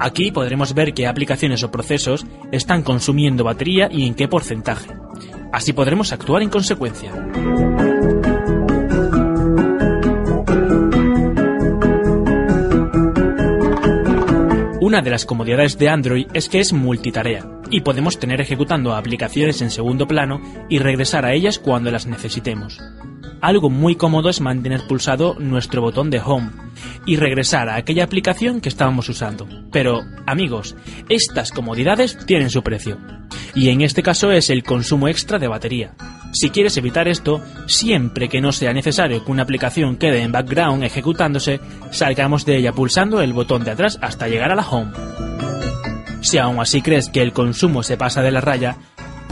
[0.00, 5.01] Aquí podremos ver qué aplicaciones o procesos están consumiendo batería y en qué porcentaje.
[5.52, 7.12] Así podremos actuar en consecuencia.
[14.80, 19.62] Una de las comodidades de Android es que es multitarea y podemos tener ejecutando aplicaciones
[19.62, 22.80] en segundo plano y regresar a ellas cuando las necesitemos.
[23.42, 26.52] Algo muy cómodo es mantener pulsado nuestro botón de Home
[27.06, 29.48] y regresar a aquella aplicación que estábamos usando.
[29.72, 30.76] Pero, amigos,
[31.08, 32.98] estas comodidades tienen su precio.
[33.52, 35.92] Y en este caso es el consumo extra de batería.
[36.32, 40.84] Si quieres evitar esto, siempre que no sea necesario que una aplicación quede en background
[40.84, 41.58] ejecutándose,
[41.90, 44.92] salgamos de ella pulsando el botón de atrás hasta llegar a la home.
[46.20, 48.76] Si aún así crees que el consumo se pasa de la raya,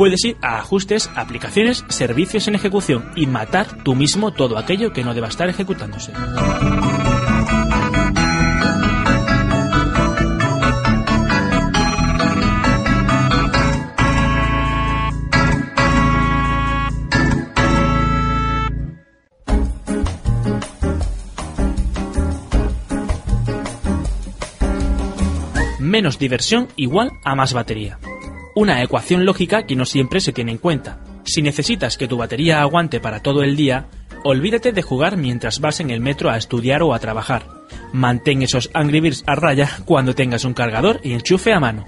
[0.00, 5.04] puedes ir a ajustes, aplicaciones, servicios en ejecución y matar tú mismo todo aquello que
[5.04, 6.14] no deba estar ejecutándose.
[25.78, 27.98] Menos diversión igual a más batería.
[28.54, 30.98] Una ecuación lógica que no siempre se tiene en cuenta.
[31.24, 33.86] Si necesitas que tu batería aguante para todo el día,
[34.24, 37.46] olvídate de jugar mientras vas en el metro a estudiar o a trabajar.
[37.92, 41.86] Mantén esos Angry Birds a raya cuando tengas un cargador y enchufe a mano.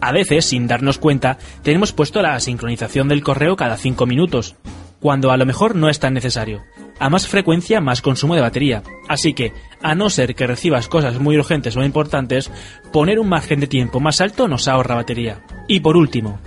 [0.00, 4.54] A veces, sin darnos cuenta, tenemos puesto la sincronización del correo cada 5 minutos,
[5.02, 6.64] cuando a lo mejor no es tan necesario.
[7.00, 8.84] A más frecuencia, más consumo de batería.
[9.08, 12.50] Así que, a no ser que recibas cosas muy urgentes o importantes,
[12.92, 15.42] poner un margen de tiempo más alto nos ahorra batería.
[15.66, 16.38] Y por último,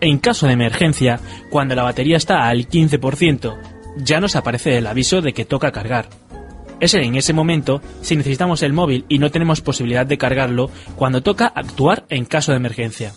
[0.00, 1.18] en caso de emergencia,
[1.50, 3.58] cuando la batería está al 15%,
[3.96, 6.08] ya nos aparece el aviso de que toca cargar.
[6.78, 11.22] Es en ese momento si necesitamos el móvil y no tenemos posibilidad de cargarlo cuando
[11.22, 13.14] toca actuar en caso de emergencia.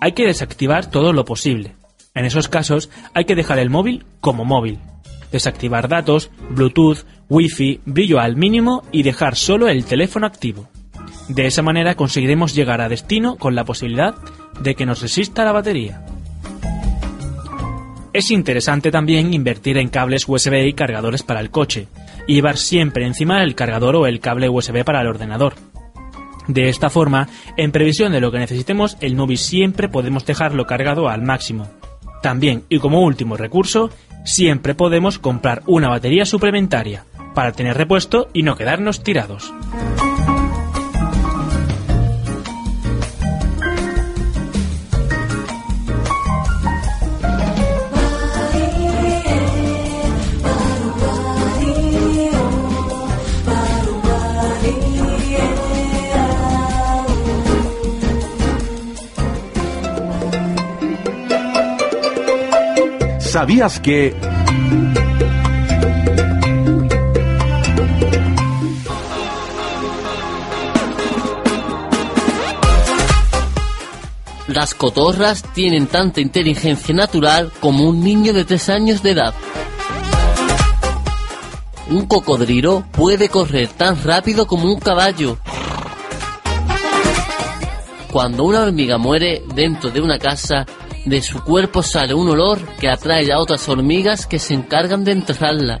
[0.00, 1.76] Hay que desactivar todo lo posible.
[2.14, 4.78] En esos casos hay que dejar el móvil como móvil,
[5.30, 10.68] desactivar datos, Bluetooth, Wi-Fi, brillo al mínimo y dejar solo el teléfono activo.
[11.28, 14.16] De esa manera conseguiremos llegar a destino con la posibilidad
[14.60, 16.04] de que nos resista la batería.
[18.12, 21.86] Es interesante también invertir en cables USB y cargadores para el coche,
[22.26, 25.54] y llevar siempre encima el cargador o el cable USB para el ordenador.
[26.48, 31.08] De esta forma, en previsión de lo que necesitemos, el móvil siempre podemos dejarlo cargado
[31.08, 31.70] al máximo.
[32.22, 33.90] También, y como último recurso,
[34.24, 37.04] siempre podemos comprar una batería suplementaria
[37.34, 39.52] para tener repuesto y no quedarnos tirados.
[63.30, 64.12] ¿Sabías que...
[74.48, 79.32] Las cotorras tienen tanta inteligencia natural como un niño de tres años de edad.
[81.88, 85.38] Un cocodrilo puede correr tan rápido como un caballo.
[88.10, 90.66] Cuando una hormiga muere dentro de una casa,
[91.04, 95.12] de su cuerpo sale un olor que atrae a otras hormigas que se encargan de
[95.12, 95.80] enterrarla.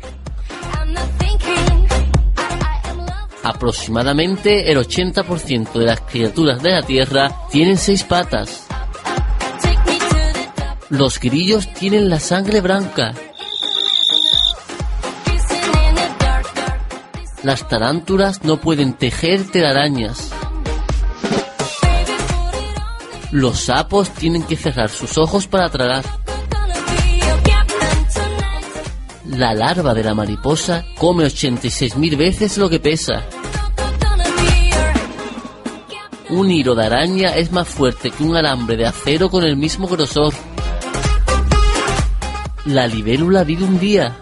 [3.42, 8.66] Aproximadamente el 80% de las criaturas de la Tierra tienen seis patas.
[10.88, 13.12] Los grillos tienen la sangre blanca.
[17.42, 20.29] Las tarántulas no pueden tejer telarañas.
[23.32, 26.04] Los sapos tienen que cerrar sus ojos para tragar.
[29.26, 33.22] La larva de la mariposa come 86.000 veces lo que pesa.
[36.30, 39.86] Un hilo de araña es más fuerte que un alambre de acero con el mismo
[39.86, 40.34] grosor.
[42.64, 44.16] La libélula vive un día.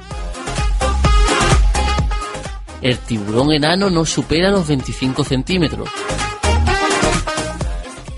[2.83, 5.89] El tiburón enano no supera los 25 centímetros.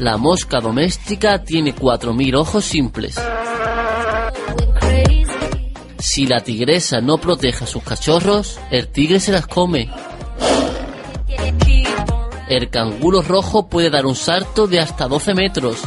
[0.01, 3.20] La mosca doméstica tiene 4.000 ojos simples.
[5.98, 9.90] Si la tigresa no protege a sus cachorros, el tigre se las come.
[12.48, 15.82] El canguro rojo puede dar un salto de hasta 12 metros.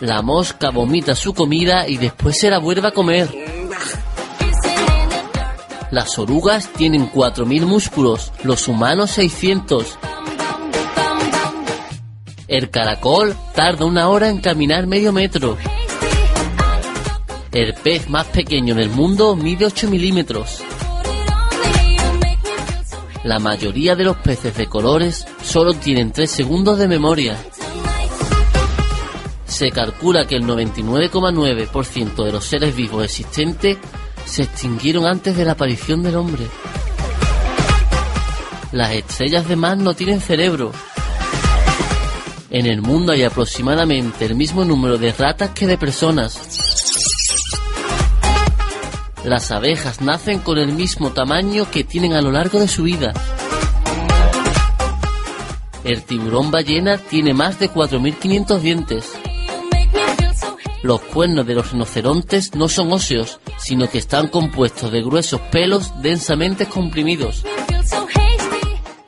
[0.00, 3.28] La mosca vomita su comida y después se la vuelve a comer.
[5.92, 9.98] Las orugas tienen 4.000 músculos, los humanos 600.
[12.54, 15.58] El caracol tarda una hora en caminar medio metro.
[17.50, 20.62] El pez más pequeño del mundo mide 8 milímetros.
[23.24, 27.36] La mayoría de los peces de colores solo tienen 3 segundos de memoria.
[29.46, 33.78] Se calcula que el 99,9% de los seres vivos existentes
[34.26, 36.46] se extinguieron antes de la aparición del hombre.
[38.70, 40.70] Las estrellas de mar no tienen cerebro.
[42.54, 46.38] En el mundo hay aproximadamente el mismo número de ratas que de personas.
[49.24, 53.12] Las abejas nacen con el mismo tamaño que tienen a lo largo de su vida.
[55.82, 59.12] El tiburón ballena tiene más de 4.500 dientes.
[60.84, 65.90] Los cuernos de los rinocerontes no son óseos, sino que están compuestos de gruesos pelos
[66.02, 67.44] densamente comprimidos.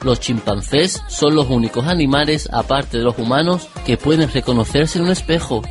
[0.07, 5.11] Los chimpancés son los únicos animales, aparte de los humanos, que pueden reconocerse en un
[5.11, 5.63] espejo.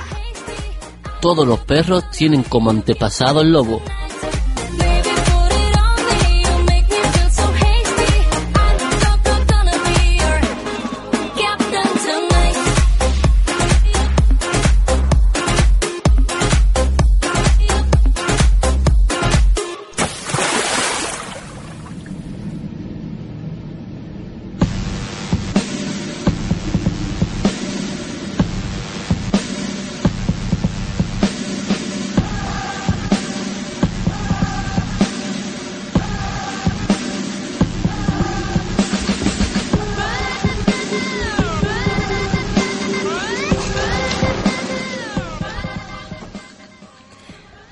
[1.20, 3.82] Todos los perros tienen como antepasado el lobo.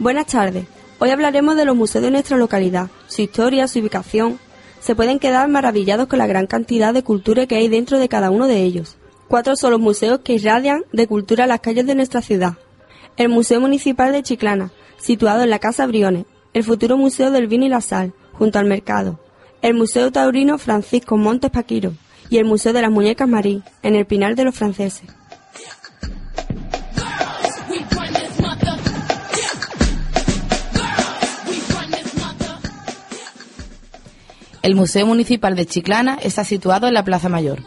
[0.08, 0.64] Buenas tardes.
[1.00, 4.38] Hoy hablaremos de los museos de nuestra localidad, su historia, su ubicación.
[4.80, 8.30] Se pueden quedar maravillados con la gran cantidad de cultura que hay dentro de cada
[8.30, 8.96] uno de ellos.
[9.28, 12.54] Cuatro son los museos que irradian de cultura las calles de nuestra ciudad.
[13.18, 17.66] El Museo Municipal de Chiclana, situado en la Casa Briones, el futuro Museo del Vino
[17.66, 19.20] y la Sal, junto al mercado,
[19.60, 21.92] el Museo Taurino Francisco Montes Paquiro
[22.30, 25.17] y el Museo de las Muñecas Marí, en el Pinar de los Franceses.
[34.68, 37.62] El Museo Municipal de Chiclana está situado en la Plaza Mayor.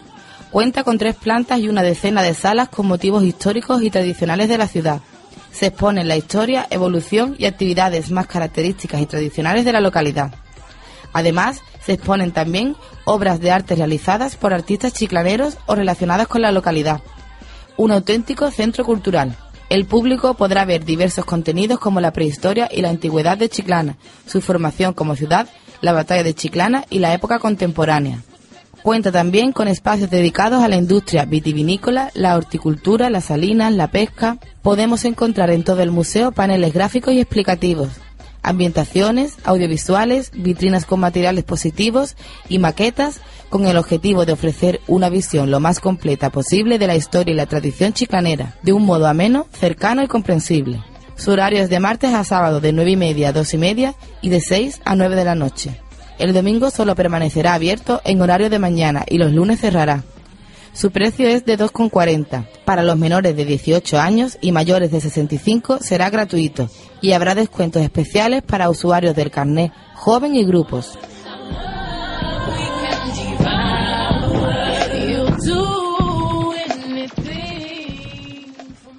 [0.52, 4.60] Cuenta con tres plantas y una decena de salas con motivos históricos y tradicionales de
[4.60, 5.02] la ciudad.
[5.52, 10.36] Se exponen la historia, evolución y actividades más características y tradicionales de la localidad.
[11.12, 12.76] Además, se exponen también
[13.06, 17.02] obras de arte realizadas por artistas chiclaneros o relacionadas con la localidad.
[17.78, 19.36] Un auténtico centro cultural.
[19.70, 23.97] El público podrá ver diversos contenidos como la prehistoria y la antigüedad de Chiclana,
[24.28, 25.47] su formación como ciudad
[25.82, 28.22] la batalla de Chiclana y la época contemporánea.
[28.84, 34.40] Cuenta también con espacios dedicados a la industria vitivinícola, la horticultura, las salinas, la pesca.
[34.64, 37.90] Podemos encontrar en todo el museo paneles gráficos y explicativos,
[38.42, 42.16] ambientaciones, audiovisuales, vitrinas con materiales positivos
[42.50, 46.96] y maquetas con el objetivo de ofrecer una visión lo más completa posible de la
[46.96, 50.82] historia y la tradición chiclanera, de un modo ameno, cercano y comprensible.
[51.22, 53.93] Su horario es de martes a sábado de 9 y media a 2 y media
[54.24, 55.80] y de 6 a 9 de la noche.
[56.17, 60.03] El domingo solo permanecerá abierto en horario de mañana y los lunes cerrará.
[60.74, 62.47] Su precio es de 2,40.
[62.65, 67.84] Para los menores de 18 años y mayores de 65 será gratuito y habrá descuentos
[67.84, 70.97] especiales para usuarios del carnet joven y grupos.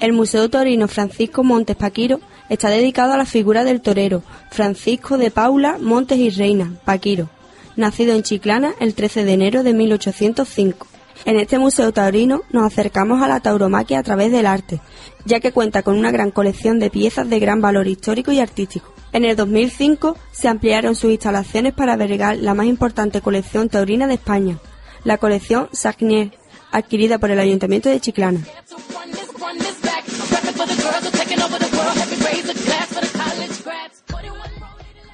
[0.02, 5.30] El Museo Torino Francisco Montes Paquiro está dedicado a la figura del torero Francisco de
[5.30, 7.30] Paula Montes y Reina Paquiro,
[7.76, 10.88] nacido en Chiclana el 13 de enero de 1805.
[11.24, 14.80] En este Museo Taurino nos acercamos a la tauromaquia a través del arte,
[15.24, 18.92] ya que cuenta con una gran colección de piezas de gran valor histórico y artístico.
[19.12, 24.14] En el 2005 se ampliaron sus instalaciones para albergar la más importante colección taurina de
[24.14, 24.58] España,
[25.04, 26.32] la colección Sagnier,
[26.72, 28.40] adquirida por el Ayuntamiento de Chiclana.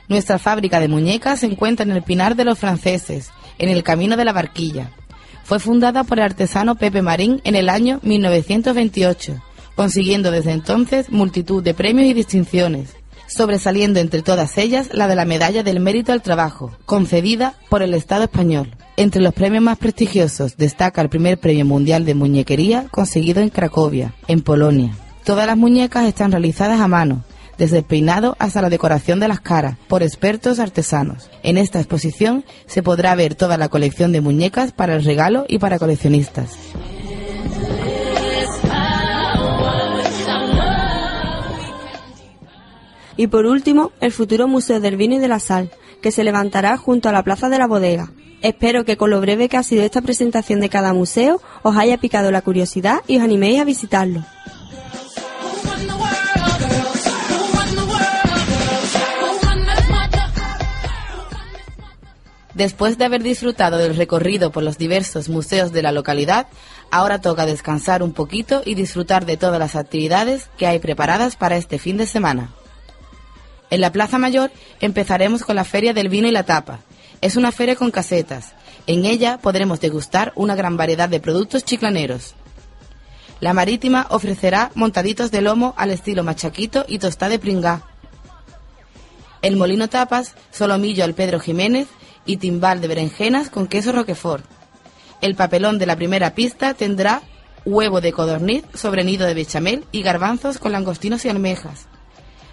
[0.09, 4.17] Nuestra fábrica de muñecas se encuentra en el Pinar de los Franceses, en el Camino
[4.17, 4.91] de la Barquilla.
[5.45, 9.43] Fue fundada por el artesano Pepe Marín en el año 1928,
[9.75, 12.97] consiguiendo desde entonces multitud de premios y distinciones,
[13.27, 17.93] sobresaliendo entre todas ellas la de la Medalla del Mérito al Trabajo, concedida por el
[17.93, 18.75] Estado español.
[18.97, 24.15] Entre los premios más prestigiosos destaca el primer Premio Mundial de Muñequería conseguido en Cracovia,
[24.27, 24.97] en Polonia.
[25.29, 27.23] Todas las muñecas están realizadas a mano,
[27.59, 31.29] desde el peinado hasta la decoración de las caras, por expertos artesanos.
[31.43, 35.59] En esta exposición se podrá ver toda la colección de muñecas para el regalo y
[35.59, 36.57] para coleccionistas.
[43.19, 45.71] Y por último, el futuro Museo del Vino y de la Sal,
[46.01, 48.13] que se levantará junto a la Plaza de la Bodega.
[48.41, 51.99] Espero que con lo breve que ha sido esta presentación de cada museo os haya
[51.99, 54.25] picado la curiosidad y os animéis a visitarlo.
[62.59, 66.49] Después de haber disfrutado del recorrido por los diversos museos de la localidad,
[66.91, 71.57] ahora toca descansar un poquito y disfrutar de todas las actividades que hay preparadas para
[71.57, 72.51] este fin de semana.
[73.71, 74.51] En la Plaza Mayor
[74.81, 76.81] empezaremos con la Feria del Vino y la Tapa.
[77.21, 78.55] Es una feria con casetas.
[78.89, 82.35] En ella podremos degustar una gran variedad de productos chiclaneros.
[83.39, 87.83] La Marítima ofrecerá montaditos de lomo al estilo machaquito y tostada de pringá.
[89.43, 91.87] El Molino Tapas, solomillo al Pedro Jiménez
[92.29, 94.45] y timbal de berenjenas con queso roquefort.
[95.21, 97.23] El papelón de la primera pista tendrá
[97.65, 101.89] huevo de codorniz sobre nido de bechamel y garbanzos con langostinos y almejas.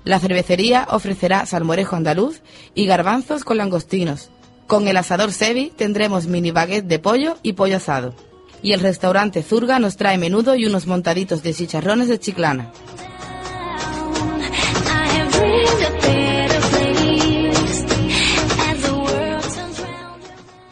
[0.03, 2.41] La cervecería ofrecerá salmorejo andaluz
[2.73, 4.29] y garbanzos con langostinos.
[4.65, 8.15] Con el asador Sevi tendremos mini baguette de pollo y pollo asado.
[8.61, 12.71] Y el restaurante Zurga nos trae menudo y unos montaditos de chicharrones de chiclana.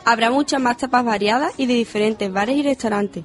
[0.06, 3.24] Habrá muchas más tapas variadas y de diferentes bares y restaurantes.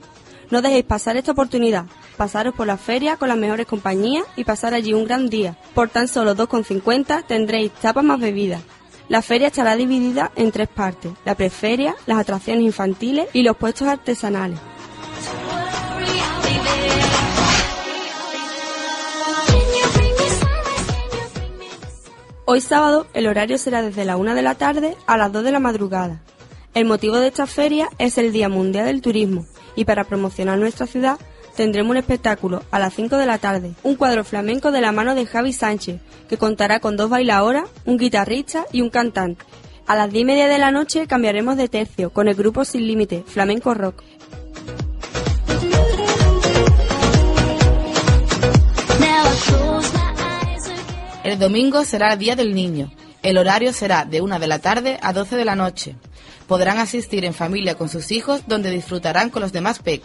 [0.51, 1.87] No dejéis pasar esta oportunidad.
[2.16, 5.57] Pasaros por la feria con las mejores compañías y pasar allí un gran día.
[5.74, 8.62] Por tan solo 2,50 tendréis tapas más bebidas.
[9.09, 13.89] La feria estará dividida en tres partes, la preferia, las atracciones infantiles y los puestos
[13.89, 14.59] artesanales.
[22.45, 25.53] Hoy sábado el horario será desde la 1 de la tarde a las 2 de
[25.53, 26.22] la madrugada.
[26.79, 30.87] El motivo de esta feria es el Día Mundial del Turismo y para promocionar nuestra
[30.87, 31.18] ciudad
[31.57, 35.16] tendremos un espectáculo a las 5 de la tarde, un cuadro flamenco de la mano
[35.16, 39.45] de Javi Sánchez, que contará con dos bailadoras, un guitarrista y un cantante.
[39.89, 42.87] A las 10 y media de la noche cambiaremos de tercio con el grupo Sin
[42.87, 44.05] Límite, Flamenco Rock.
[51.24, 52.93] El domingo será el Día del Niño.
[53.24, 55.97] El horario será de 1 de la tarde a 12 de la noche.
[56.49, 60.03] Podrán asistir en familia con sus hijos donde disfrutarán con los demás PEC.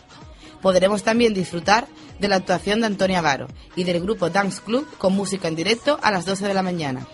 [0.62, 1.88] Podremos también disfrutar
[2.20, 5.98] de la actuación de Antonia Varo y del grupo Dance Club con música en directo
[6.04, 7.08] a las 12 de la mañana.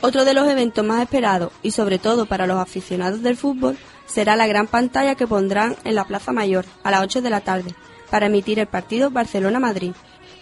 [0.00, 4.34] Otro de los eventos más esperados y sobre todo para los aficionados del fútbol será
[4.34, 7.74] la gran pantalla que pondrán en la Plaza Mayor a las 8 de la tarde
[8.10, 9.92] para emitir el partido Barcelona-Madrid.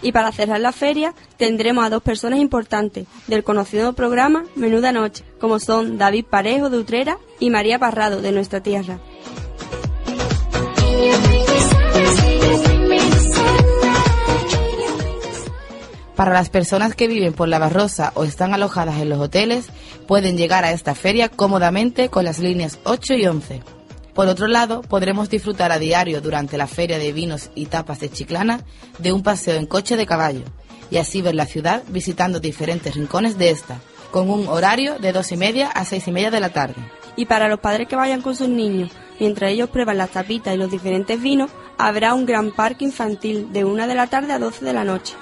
[0.03, 5.25] Y para cerrar la feria tendremos a dos personas importantes del conocido programa Menuda Noche,
[5.39, 8.99] como son David Parejo de Utrera y María Parrado de nuestra tierra.
[16.21, 19.69] Para las personas que viven por la Barrosa o están alojadas en los hoteles,
[20.07, 23.80] pueden llegar a esta feria cómodamente con las líneas 8 y 11.
[24.15, 28.11] Por otro lado, podremos disfrutar a diario durante la Feria de Vinos y Tapas de
[28.11, 28.61] Chiclana
[28.99, 30.43] de un paseo en coche de caballo
[30.91, 33.81] y así ver la ciudad visitando diferentes rincones de esta,
[34.11, 36.75] con un horario de dos y media a seis y media de la tarde.
[37.17, 40.59] Y para los padres que vayan con sus niños, mientras ellos prueban las tapitas y
[40.59, 44.65] los diferentes vinos, habrá un gran parque infantil de una de la tarde a 12
[44.65, 45.15] de la noche.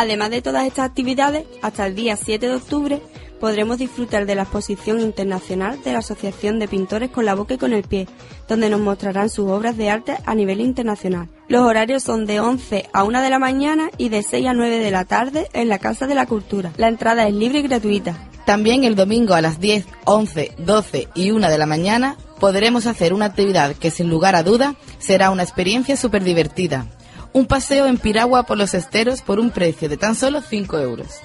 [0.00, 3.02] Además de todas estas actividades, hasta el día 7 de octubre
[3.38, 7.58] podremos disfrutar de la exposición internacional de la Asociación de Pintores con la Boca y
[7.58, 8.08] con el Pie,
[8.48, 11.28] donde nos mostrarán sus obras de arte a nivel internacional.
[11.48, 14.78] Los horarios son de 11 a 1 de la mañana y de 6 a 9
[14.78, 16.72] de la tarde en la Casa de la Cultura.
[16.78, 18.16] La entrada es libre y gratuita.
[18.46, 23.12] También el domingo a las 10, 11, 12 y 1 de la mañana podremos hacer
[23.12, 26.86] una actividad que sin lugar a duda será una experiencia súper divertida.
[27.32, 31.20] Un paseo en piragua por los esteros por un precio de tan solo 5 euros.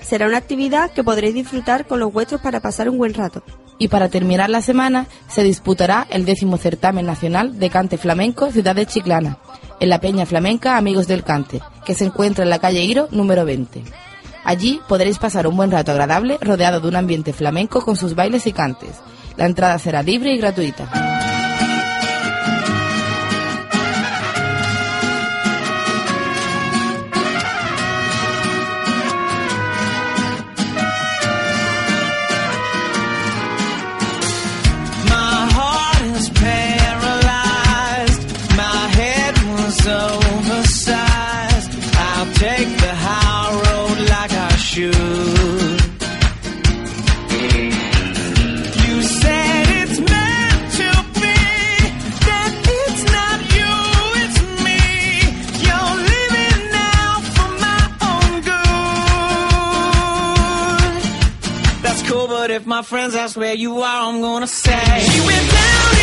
[0.00, 3.42] Será una actividad que podréis disfrutar con los vuestros para pasar un buen rato.
[3.78, 8.74] Y para terminar la semana se disputará el décimo certamen nacional de cante flamenco Ciudad
[8.74, 9.38] de Chiclana,
[9.78, 13.44] en la Peña Flamenca Amigos del Cante, que se encuentra en la calle Iro número
[13.44, 13.84] 20.
[14.44, 18.46] Allí podréis pasar un buen rato agradable rodeado de un ambiente flamenco con sus bailes
[18.46, 18.96] y cantes.
[19.36, 21.17] La entrada será libre y gratuita.
[62.78, 65.97] My friends that's where you are, I'm gonna say She went down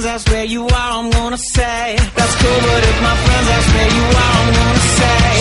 [0.00, 1.96] friends ask where you are, I'm gonna say.
[2.16, 5.39] That's cool, but if my friends ask where you are, I'm gonna say.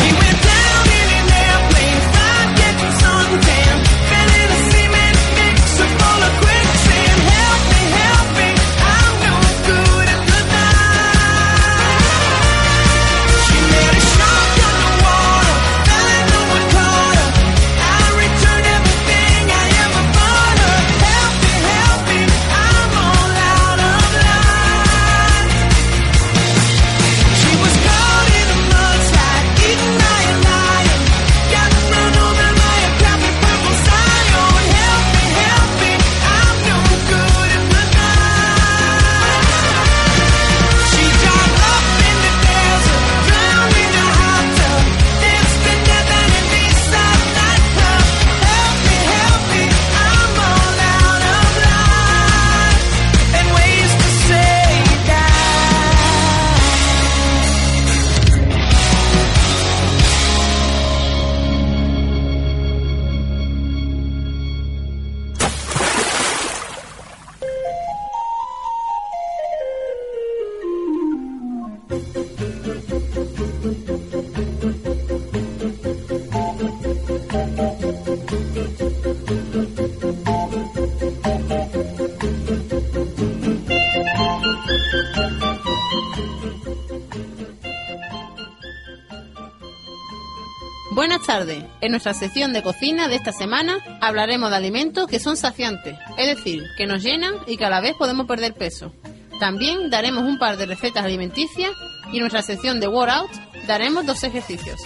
[91.82, 96.36] En nuestra sección de cocina de esta semana hablaremos de alimentos que son saciantes, es
[96.36, 98.94] decir, que nos llenan y que a la vez podemos perder peso.
[99.40, 101.72] También daremos un par de recetas alimenticias
[102.12, 103.32] y en nuestra sección de Workout
[103.66, 104.80] daremos dos ejercicios.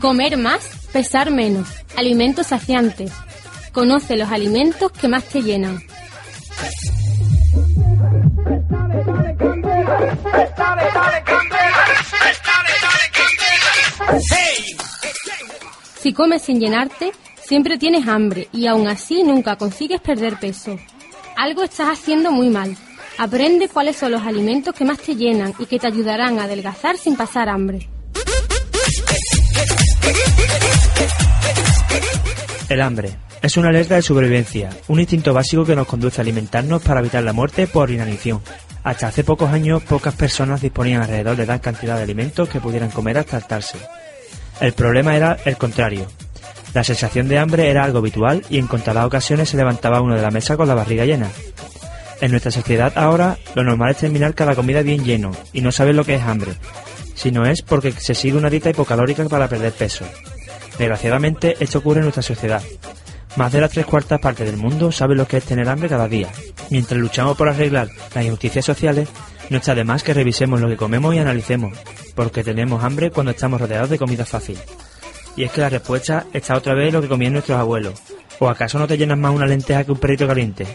[0.00, 1.68] Comer más, pesar menos.
[1.96, 3.12] Alimentos saciantes.
[3.72, 5.80] Conoce los alimentos que más te llenan.
[16.00, 17.12] Si comes sin llenarte,
[17.42, 20.78] siempre tienes hambre y aún así nunca consigues perder peso.
[21.36, 22.76] Algo estás haciendo muy mal.
[23.18, 26.96] Aprende cuáles son los alimentos que más te llenan y que te ayudarán a adelgazar
[26.96, 27.88] sin pasar hambre.
[32.68, 36.82] El hambre es una alerta de supervivencia, un instinto básico que nos conduce a alimentarnos
[36.82, 38.42] para evitar la muerte por inanición.
[38.84, 42.90] Hasta hace pocos años, pocas personas disponían alrededor de gran cantidad de alimentos que pudieran
[42.90, 43.78] comer hasta hartarse.
[44.60, 46.06] El problema era el contrario.
[46.74, 50.22] La sensación de hambre era algo habitual y en contadas ocasiones se levantaba uno de
[50.22, 51.30] la mesa con la barriga llena.
[52.20, 55.94] En nuestra sociedad ahora, lo normal es terminar cada comida bien lleno y no saber
[55.94, 56.52] lo que es hambre,
[57.18, 60.04] si no es porque se sigue una dieta hipocalórica para perder peso.
[60.78, 62.62] Desgraciadamente, esto ocurre en nuestra sociedad.
[63.36, 66.06] Más de las tres cuartas partes del mundo saben lo que es tener hambre cada
[66.06, 66.28] día.
[66.70, 69.08] Mientras luchamos por arreglar las injusticias sociales,
[69.50, 71.76] no está de más que revisemos lo que comemos y analicemos,
[72.14, 74.58] porque tenemos hambre cuando estamos rodeados de comida fácil.
[75.36, 78.00] Y es que la respuesta está otra vez en lo que comían nuestros abuelos.
[78.38, 80.66] ¿O acaso no te llenas más una lenteja que un perrito caliente?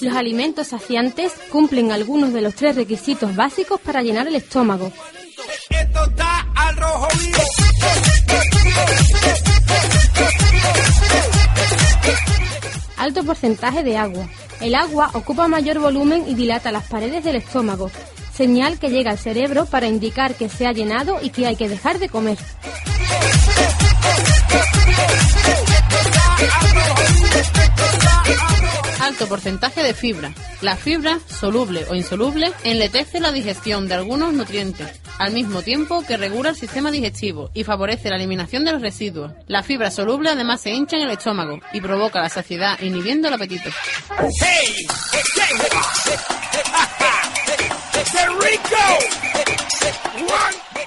[0.00, 4.92] Los alimentos saciantes cumplen algunos de los tres requisitos básicos para llenar el estómago.
[12.96, 14.28] Alto porcentaje de agua.
[14.60, 17.90] El agua ocupa mayor volumen y dilata las paredes del estómago,
[18.34, 21.68] señal que llega al cerebro para indicar que se ha llenado y que hay que
[21.68, 22.38] dejar de comer.
[29.14, 30.34] Alto porcentaje de fibra.
[30.60, 34.88] La fibra, soluble o insoluble, enletece la digestión de algunos nutrientes,
[35.20, 39.30] al mismo tiempo que regula el sistema digestivo y favorece la eliminación de los residuos.
[39.46, 43.34] La fibra soluble además se hincha en el estómago y provoca la saciedad inhibiendo el
[43.34, 43.70] apetito.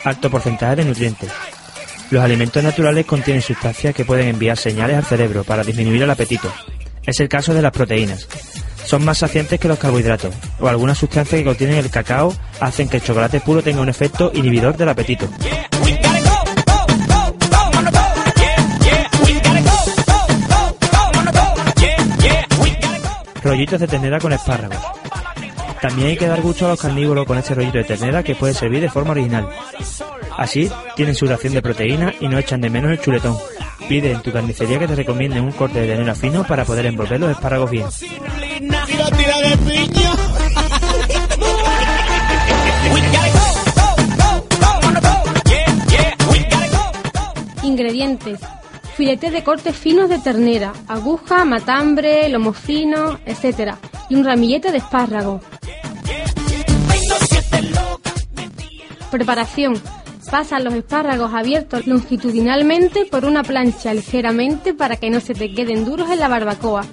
[0.04, 1.32] Alto porcentaje de nutrientes.
[2.12, 6.52] Los alimentos naturales contienen sustancias que pueden enviar señales al cerebro para disminuir el apetito.
[7.08, 8.28] Es el caso de las proteínas.
[8.86, 12.98] Son más saciantes que los carbohidratos, o algunas sustancias que contienen el cacao hacen que
[12.98, 15.30] el chocolate puro tenga un efecto inhibidor del apetito.
[23.42, 25.07] Rollitos de ternera con espárragos.
[25.82, 28.54] También hay que dar gusto a los carnívoros con este rollito de ternera que puede
[28.54, 29.48] servir de forma original.
[30.38, 33.38] Así, tienen su ración de proteína y no echan de menos el chuletón.
[33.88, 37.20] Pide en tu carnicería que te recomienden un corte de ternera fino para poder envolver
[37.20, 37.86] los espárragos bien.
[47.64, 48.40] Ingredientes.
[48.98, 53.76] Filete de cortes finos de ternera, aguja, matambre, lomo fino, etc.
[54.10, 55.40] Y un ramillete de espárrago.
[59.12, 59.80] Preparación.
[60.32, 65.86] Pasa los espárragos abiertos longitudinalmente por una plancha ligeramente para que no se te queden
[65.86, 66.84] duros en la barbacoa.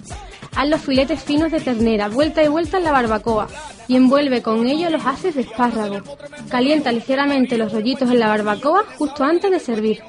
[0.55, 3.49] Haz los filetes finos de ternera, vuelta y vuelta en la barbacoa
[3.89, 6.03] y envuelve con ello los haces de espárrago.
[6.51, 10.03] Calienta ligeramente los rollitos en la barbacoa justo antes de servir.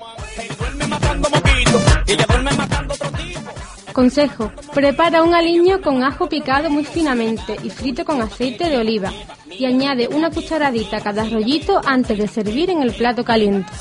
[3.94, 4.52] Consejo.
[4.74, 9.12] Prepara un aliño con ajo picado muy finamente y frito con aceite de oliva.
[9.50, 13.72] Y añade una cucharadita a cada rollito antes de servir en el plato caliente.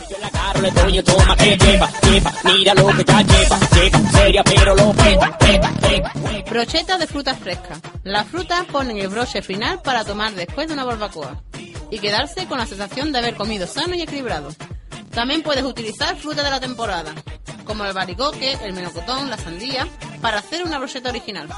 [6.49, 7.81] Brocheta de frutas frescas.
[8.05, 11.43] Las frutas ponen el broche final para tomar después de una barbacoa
[11.91, 14.51] y quedarse con la sensación de haber comido sano y equilibrado.
[15.11, 17.13] También puedes utilizar fruta de la temporada,
[17.65, 19.87] como el baricoque, el melocotón, la sandía,
[20.21, 21.49] para hacer una brocheta original.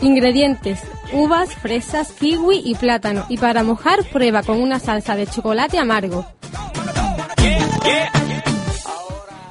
[0.00, 0.80] Ingredientes.
[1.12, 3.24] uvas, fresas, kiwi y plátano.
[3.28, 6.26] Y para mojar, prueba con una salsa de chocolate amargo.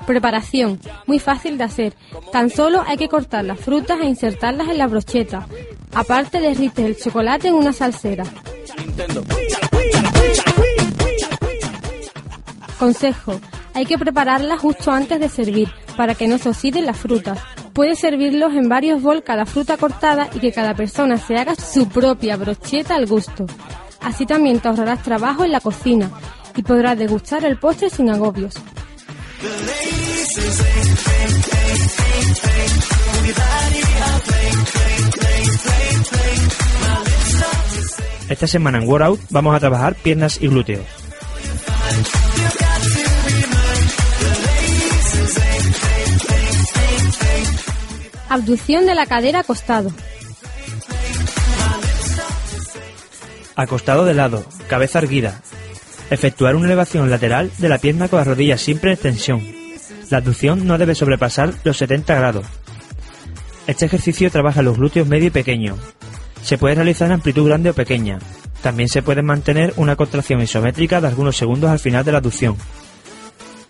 [0.06, 0.80] Preparación.
[1.08, 1.94] Muy fácil de hacer.
[2.32, 5.48] Tan solo hay que cortar las frutas e insertarlas en la brocheta.
[5.94, 8.26] Aparte derrites el chocolate en una salsera.
[12.76, 13.40] Consejo.
[13.74, 17.40] Hay que prepararlas justo antes de servir para que no se oxiden las frutas.
[17.74, 21.90] Puedes servirlos en varios bol cada fruta cortada y que cada persona se haga su
[21.90, 23.46] propia brocheta al gusto.
[24.02, 26.12] Así también te ahorrarás trabajo en la cocina
[26.56, 28.54] y podrás degustar el postre sin agobios.
[38.30, 41.03] Esta semana en Workout vamos a trabajar piernas y glúteos.
[48.34, 49.92] Abducción de la cadera acostado.
[53.56, 55.42] Acostado de lado, cabeza erguida.
[56.10, 59.48] Efectuar una elevación lateral de la pierna con las rodillas siempre en extensión.
[60.10, 62.46] La abducción no debe sobrepasar los 70 grados.
[63.68, 65.78] Este ejercicio trabaja los glúteos medio y pequeño.
[66.44, 68.18] Se puede realizar en amplitud grande o pequeña.
[68.64, 72.56] También se puede mantener una contracción isométrica de algunos segundos al final de la abducción.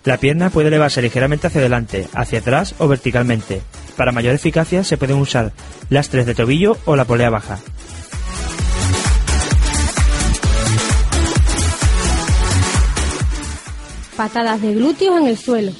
[0.06, 3.64] La pierna puede elevarse ligeramente hacia adelante, hacia atrás o verticalmente.
[3.98, 5.52] Para mayor eficacia se pueden usar
[5.90, 7.58] lastres de tobillo o la polea baja.
[14.16, 15.72] Patadas de glúteos en el suelo.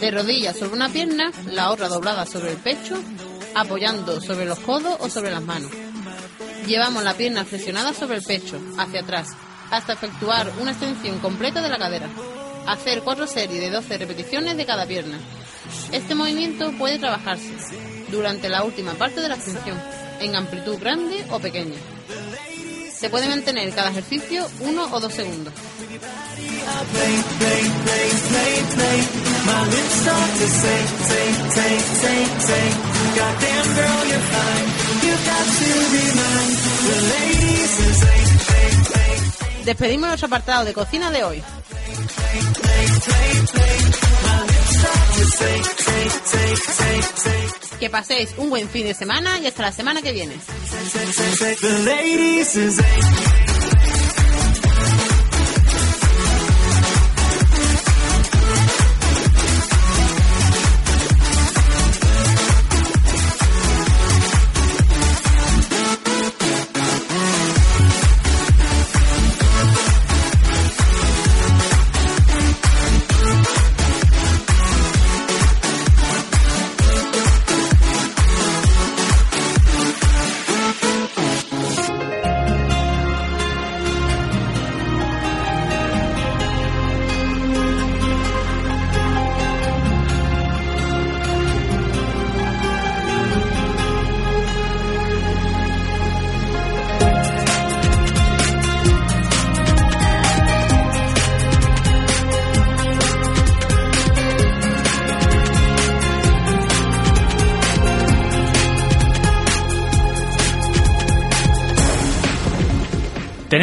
[0.00, 2.96] De rodillas sobre una pierna, la otra doblada sobre el pecho,
[3.54, 5.70] apoyando sobre los codos o sobre las manos.
[6.66, 9.30] Llevamos la pierna flexionada sobre el pecho, hacia atrás,
[9.70, 12.08] hasta efectuar una extensión completa de la cadera.
[12.66, 15.18] Hacer cuatro series de 12 repeticiones de cada pierna.
[15.90, 17.52] Este movimiento puede trabajarse
[18.10, 19.78] durante la última parte de la extensión,
[20.20, 21.78] en amplitud grande o pequeña.
[22.92, 25.54] Se puede mantener cada ejercicio uno o dos segundos.
[39.64, 41.42] Despedimos nuestro apartado de cocina de hoy.
[47.78, 50.34] Que paséis un buen fin de semana y hasta la semana que viene.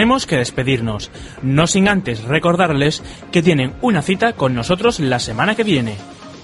[0.06, 1.10] Tenemos que despedirnos,
[1.42, 3.02] no sin antes recordarles
[3.32, 5.96] que tienen una cita con nosotros la semana que viene.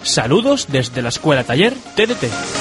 [0.01, 2.60] Saludos desde la Escuela Taller TDT.